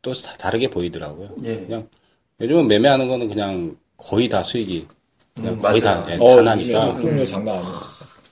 [0.03, 1.29] 또 다르게 보이더라고요.
[1.45, 1.57] 예.
[1.57, 1.87] 그냥
[2.41, 4.87] 요즘은 매매하는 거는 그냥 거의 다 수익이
[5.35, 6.05] 그냥 음, 거의 맞아요.
[6.07, 7.73] 다, 예, 어, 다 나니까 적중률 장난 아니에요.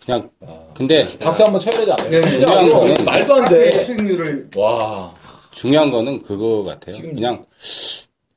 [0.02, 0.30] 그냥
[0.72, 2.22] 근데 박수 한번 쳐야 되지 않아요?
[2.22, 3.70] 진짜 중요한 거는 말도 안 돼.
[3.70, 5.14] 수익률을 와.
[5.52, 6.94] 중요한 거는 그거 같아요.
[6.94, 7.44] 지금- 그냥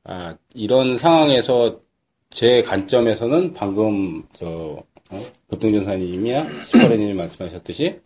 [0.04, 1.80] 아, 이런 상황에서
[2.28, 4.76] 제 관점에서는 방금 저
[5.10, 5.22] 어?
[5.48, 7.98] 급등전사님이야 슈퍼레님이 말씀하셨듯이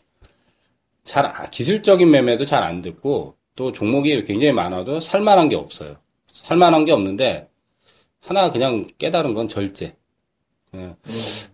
[1.06, 5.96] 잘 아, 기술적인 매매도 잘 안 듣고 또 종목이 굉장히 많아도 살만한 게 없어요.
[6.32, 7.48] 살만한 게 없는데
[8.20, 9.96] 하나 그냥 깨달은 건 절제.
[10.70, 10.96] 그냥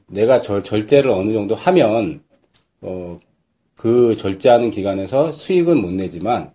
[0.09, 2.25] 내가 절, 절제를 어느 정도 하면
[2.81, 3.21] 어,
[3.77, 6.55] 그 절제하는 기간에서 수익은 못 내지만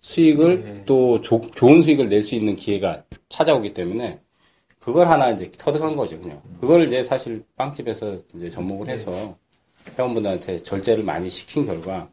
[0.00, 0.84] 수익을 네.
[0.86, 4.20] 또 조- 좋은 수익을 낼 수 있는 기회가 찾아오기 때문에
[4.80, 6.42] 그걸 하나 이제 터득한 거죠, 그냥.
[6.60, 9.38] 그걸 이제 사실 빵집에서 이제 접목을 해서
[9.98, 12.08] 회원분들한테 절제를 많이 시킨 결과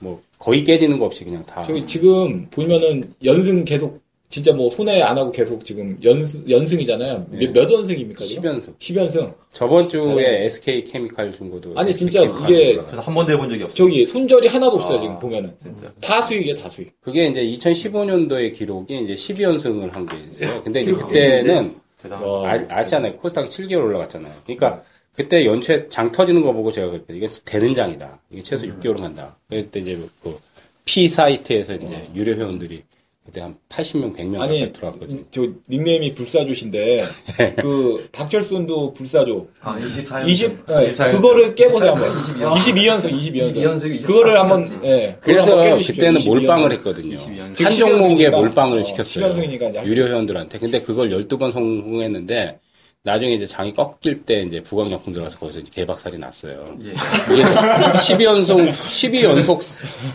[0.00, 5.00] 뭐 거의 깨지는 거 없이 그냥 다 저기 지금 보면은 연승 계속 진짜 뭐 손해
[5.00, 7.26] 안 하고 계속 지금 연승 연승이잖아요.
[7.30, 7.46] 네.
[7.46, 8.22] 몇, 몇 연승입니까?
[8.26, 8.58] 지금?
[8.58, 8.76] 10연승.
[8.78, 9.34] 10연승.
[9.52, 12.74] 저번 주에 SK 케미칼 준 것도 아니 SK 진짜 이게.
[12.74, 13.76] 저도 한 번도 해본 적이 없어요.
[13.76, 15.54] 저기 손절이 하나도 없어요 아, 지금 보면은.
[15.56, 15.90] 진짜.
[16.02, 17.00] 다 수익이에요 다 수익.
[17.00, 20.60] 그게 이제 2015년도의 기록이 이제 12연승을 한 게 있어요.
[20.62, 22.30] 근데 이제 그때는 대단하다.
[22.30, 22.52] 와.
[22.52, 23.16] 아, 아시잖아요.
[23.16, 24.32] 코스닥이 7개월 올라갔잖아요.
[24.44, 24.82] 그러니까
[25.18, 27.16] 그때 연초에 장 터지는 거 보고 제가 그랬거든요.
[27.18, 28.20] 이게 되는 장이다.
[28.30, 29.36] 이게 최소 6개월은 간다.
[29.50, 30.38] 그때 이제 그
[30.84, 32.84] P 사이트에서 이제 유료 회원들이
[33.26, 35.22] 그때 한 80명, 100명 아니 가까이 들어왔거든요.
[35.32, 37.04] 저 닉네임이 불사조신데
[37.60, 39.48] 그 박철순도 불사조.
[39.60, 40.28] 아, 24년.
[40.28, 42.56] 20 네, 24 그거를 깨보자 한번.
[42.56, 43.54] 22 22연승 22연승.
[43.56, 45.04] 22연승, 그거를 한번 24 예.
[45.06, 45.94] 한번 그래서 깨주십시오.
[45.96, 46.28] 그때는 22연승.
[46.28, 47.16] 몰빵을 했거든요.
[47.16, 47.64] 22연승.
[47.64, 48.36] 한 종목에 10연승이니까.
[48.36, 49.34] 몰빵을 어, 시켰어요.
[49.34, 50.58] 10연승이니까 이제 유료 회원들한테.
[50.60, 52.60] 근데 그걸 12번 성공했는데
[53.08, 56.62] 나중에 이제 장이 꺾일 때 이제 부광약품 들어가서 거기서 이제 개박살이 났어요.
[56.84, 56.88] 예.
[57.32, 59.60] 이게 12연속, 12연속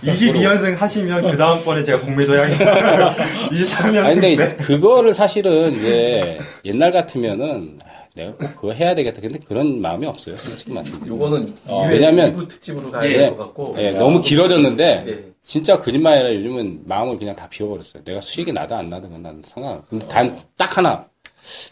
[0.04, 3.16] 22연승 하시면 그 다음번에 제가 공매도 해야겠다.
[3.50, 4.56] 23연승 아니, 근데 때.
[4.64, 9.22] 그거를 사실은 이제 옛날 같으면은 아, 내가 꼭 그거 해야 되겠다.
[9.22, 10.36] 근데 그런 마음이 없어요.
[10.36, 11.16] 솔직히 말씀드리면.
[11.18, 13.18] 요거는 어, 2회 왜냐면- 2부 특집으로 가야 예.
[13.18, 13.76] 될것 같고.
[13.80, 15.34] 예, 너무 길어졌는데 예.
[15.44, 18.04] 진짜 거짓말 아니라 요즘은 마음을 그냥 다 비워버렸어요.
[18.04, 19.82] 내가 수익이 나든 안 나든 건 나는 상관.
[19.90, 21.06] 근데 단 딱 하나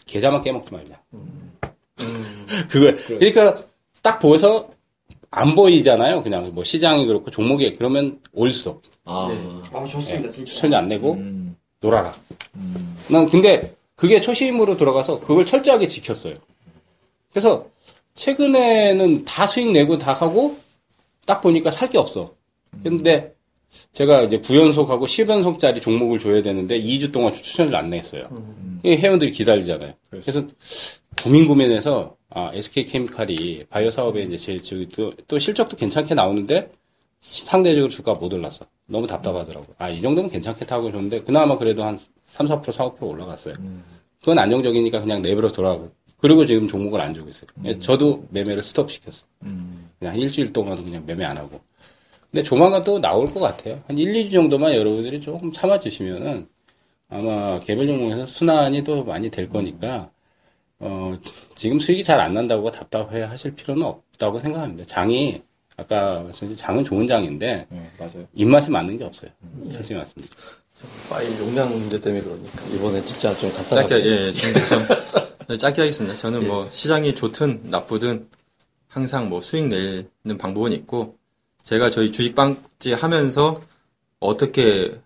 [0.06, 1.00] 계좌만 깨먹지 말자.
[2.68, 3.64] 그거 그러니까
[4.02, 4.68] 딱 보여서
[5.30, 6.22] 안 보이잖아요.
[6.22, 9.28] 그냥 뭐 시장이 그렇고 종목이 그러면 올수록 아.
[9.72, 10.52] 아 좋습니다 예, 진짜.
[10.52, 11.56] 추천이 안 내고 음.
[11.80, 12.14] 놀아라.
[13.08, 16.34] 난 근데 그게 초심으로 들어가서 그걸 철저하게 지켰어요.
[17.30, 17.66] 그래서
[18.14, 20.56] 최근에는 다 수익 내고 다 하고
[21.24, 22.34] 딱 보니까 살 게 없어.
[22.82, 23.31] 근데
[23.92, 28.24] 제가 이제 9연속하고 10연속짜리 종목을 줘야 되는데 2주 동안 추천을 안 냈어요.
[28.82, 29.94] 이게 회원들이 기다리잖아요.
[30.10, 30.44] 그래서
[31.22, 36.70] 고민 고민해서 아, SK 케미칼이 바이오 사업에 이제 제 저기 또, 또 실적도 괜찮게 나오는데
[37.20, 38.66] 상대적으로 주가 못 올랐어.
[38.86, 39.74] 너무 답답하더라고.
[39.78, 43.54] 아, 이 정도면 괜찮겠다 하고 줬는데 그나마 그래도 한 3, 4% 4, 5% 올라갔어요.
[44.20, 45.90] 그건 안정적이니까 그냥 내버려 돌아가고.
[46.18, 47.48] 그리고 지금 종목을 안 주고 있어요.
[47.64, 49.26] 예, 저도 매매를 스톱 시켰어.
[49.98, 51.60] 그냥 일주일 동안은 그냥 매매 안 하고.
[52.32, 53.82] 근데 조만간 또 나올 것 같아요.
[53.86, 56.48] 한 1, 2주 정도만 여러분들이 조금 참아주시면은
[57.10, 60.10] 아마 개별 종목에서 순환이 또 많이 될 거니까,
[60.78, 61.18] 어,
[61.54, 64.86] 지금 수익이 잘 안 난다고 답답해 하실 필요는 없다고 생각합니다.
[64.86, 65.42] 장이,
[65.76, 68.26] 아까 말씀드린 장은 좋은 장인데, 네, 맞아요.
[68.34, 69.30] 입맛에 맞는 게 없어요.
[69.70, 70.36] 솔직히 말씀드립니다.
[71.10, 75.56] 파일 용량 문제 때문에 그러니까 이번에 진짜 좀 짧게, 간단하게 예, 예, 좀, 좀, 네,
[75.58, 76.16] 짧게 하겠습니다.
[76.16, 78.26] 저는 뭐, 시장이 좋든 나쁘든
[78.88, 81.16] 항상 뭐 수익 내는 방법은 있고,
[81.62, 83.60] 제가 저희 주식빵집 하면서
[84.20, 85.00] 어떻게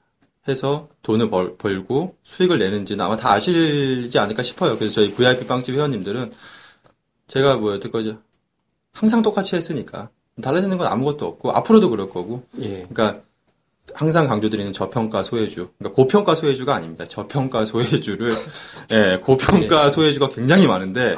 [0.49, 4.79] 해서 돈을 벌, 벌고 수익을 내는지는 아마 다 아시지 않을까 싶어요.
[4.79, 6.33] 그래서 저희 VIP 빵집 회원님들은
[7.27, 8.17] 제가 뭐 여태까지
[8.93, 12.87] 항상 똑같이 했으니까 달라지는 건 아무것도 없고 앞으로도 그럴 거고 예.
[12.89, 13.21] 그러니까
[13.95, 17.05] 항상 강조드리는 저평가 소외주, 그러니까 고평가 소외주가 아닙니다.
[17.05, 18.33] 저평가 소외주를,
[18.93, 21.15] 예, 고평가 소외주가 굉장히 많은데,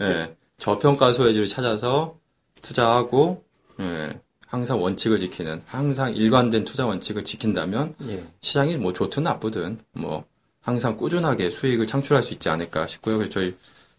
[0.00, 2.16] 예, 저평가 소외주를 찾아서
[2.62, 3.44] 투자하고,
[3.80, 4.20] 예,
[4.56, 8.24] 항상 원칙을 지키는 항상 일관된 투자 원칙을 지킨다면 예.
[8.40, 10.24] 시장이 뭐 좋든 나쁘든 뭐
[10.62, 13.18] 항상 꾸준하게 수익을 창출할 수 있지 않을까 싶고요.
[13.18, 13.54] 그래서 저희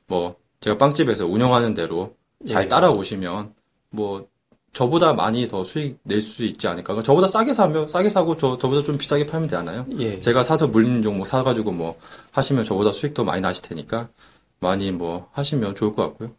[0.07, 2.15] 뭐 제가 빵집에서 운영하는 대로
[2.47, 2.67] 잘 예.
[2.67, 3.53] 따라오시면
[3.91, 4.27] 뭐
[4.73, 6.93] 저보다 많이 더 수익 낼 수 있지 않을까.
[6.93, 9.85] 그러니까 저보다 싸게 사면 싸게 사고 저 저보다 좀 비싸게 팔면 되잖아요.
[9.99, 10.19] 예.
[10.19, 11.99] 제가 사서 물리는 종목 사가지고 뭐
[12.31, 14.09] 하시면 저보다 수익 더 많이 나실 테니까
[14.59, 16.31] 많이 뭐 하시면 좋을 것 같고요.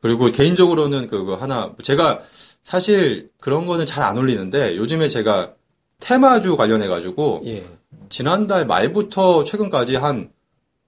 [0.00, 2.20] 그리고 개인적으로는 그거 하나 제가
[2.64, 5.52] 사실 그런 거는 잘 안 올리는데 요즘에 제가
[6.00, 7.64] 테마주 관련해 가지고 예.
[8.08, 10.30] 지난달 말부터 최근까지 한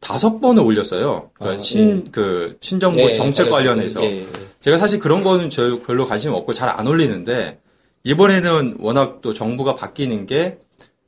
[0.01, 1.31] 다섯 번을 올렸어요.
[1.35, 3.51] 그러니까 아, 신, 그, 신정부 예, 정책.
[3.51, 4.03] 관련해서.
[4.03, 4.27] 예, 예.
[4.61, 7.59] 제가 사실 그런 거는 저 별로 관심 없고 잘 안 올리는데,
[8.05, 10.59] 이번에는 워낙 또 정부가 바뀌는 게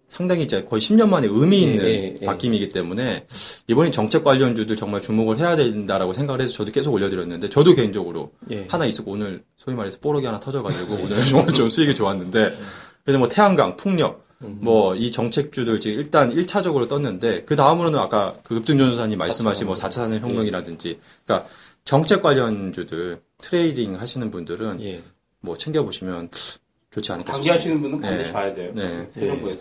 [0.09, 2.25] 상당히 이제 거의 10년 만에 의미 있는 예, 예, 예.
[2.25, 3.27] 바뀜이기 때문에,
[3.69, 8.65] 이번에 정책 관련주들 정말 주목을 해야 된다라고 생각을 해서 저도 계속 올려드렸는데, 저도 개인적으로 예.
[8.69, 12.59] 하나 있었고, 오늘 소위 말해서 뽀록이 하나 터져가지고, 오늘 정말 좀 수익이 좋았는데,
[13.05, 18.55] 그래서 뭐 태양광, 풍력, 뭐 이 정책주들 지금 일단 1차적으로 떴는데 그 다음으로는 아까 그
[18.55, 21.49] 급등전도사님 말씀하신 뭐 4차 산업혁명이라든지 그러니까
[21.85, 25.03] 정책 관련주들 trading 하시는 분들은 예.
[25.41, 26.31] 뭐 챙겨보시면
[26.91, 27.53] 좋지 않을까 싶습니다.
[27.59, 28.33] 장기하시는 분은 반드시 네.
[28.33, 28.73] 봐야 돼요.
[28.75, 29.07] 네.
[29.13, 29.61] 새정부에서.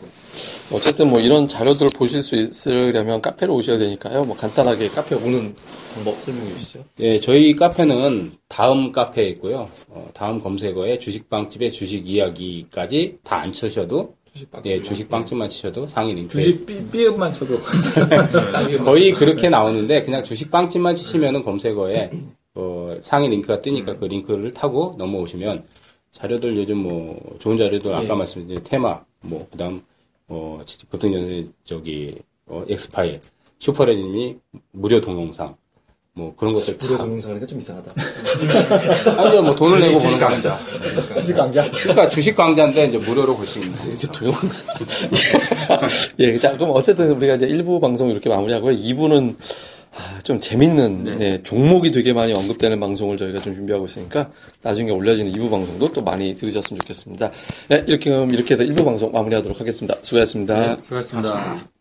[0.78, 4.24] 어쨌든 뭐 이런 자료들을 보실 수 있으려면 카페로 오셔야 되니까요.
[4.24, 5.54] 뭐 간단하게 카페 오는
[5.94, 6.86] 방법 설명해 주시죠.
[6.96, 9.70] 네, 저희 카페는 다음 카페에 있고요.
[9.90, 14.16] 어, 다음 검색어에 주식빵집의 주식 이야기까지 다 안 쳐셔도
[14.66, 17.60] 예, 주식빵집만 치셔도 상위 링크 주식 삐, 삐업만 쳐도.
[18.86, 22.12] 거의 그렇게 나오는데 그냥 주식빵집만 치시면은 검색어에
[22.56, 25.64] 어, 상위 링크가 뜨니까 그 링크를 타고 넘어오시면
[26.12, 29.82] 자료들 요즘 뭐 좋은 자료들 아까 말씀드린 테마 뭐 그다음
[30.28, 32.16] 어 급등전 저기
[32.48, 33.20] 어, 엑스파일
[33.60, 34.38] 슈퍼레님이
[34.72, 35.56] 무료 동영상
[36.14, 37.94] 뭐 그런 것들 무료 다 동영상이니까 좀 이상하다.
[39.22, 40.60] 아니요 뭐 돈을 내고 보는 거 강자.
[41.14, 41.70] 주식 강좌?
[41.70, 43.86] 그러니까 주식 강좌인데 이제 무료로 볼 수 있는 거.
[43.86, 44.76] 이렇게 동영상.
[46.20, 48.76] 예, 자, 그럼 어쨌든 우리가 이제 1부 방송 이렇게 마무리하고요.
[48.76, 49.36] 2부는
[49.98, 54.32] 아, 좀 재밌는 네, 종목이 되게 많이 언급되는 방송을 저희가 좀 준비하고 있으니까
[54.62, 57.32] 나중에 올려지는 2부 방송도 또 많이 들으셨으면 좋겠습니다.
[57.70, 59.96] 네, 이렇게 그럼 이렇게 해서 1부 방송 마무리하도록 하겠습니다.
[60.04, 60.78] 수고하셨습니다.
[60.84, 61.77] 수고하셨습니다.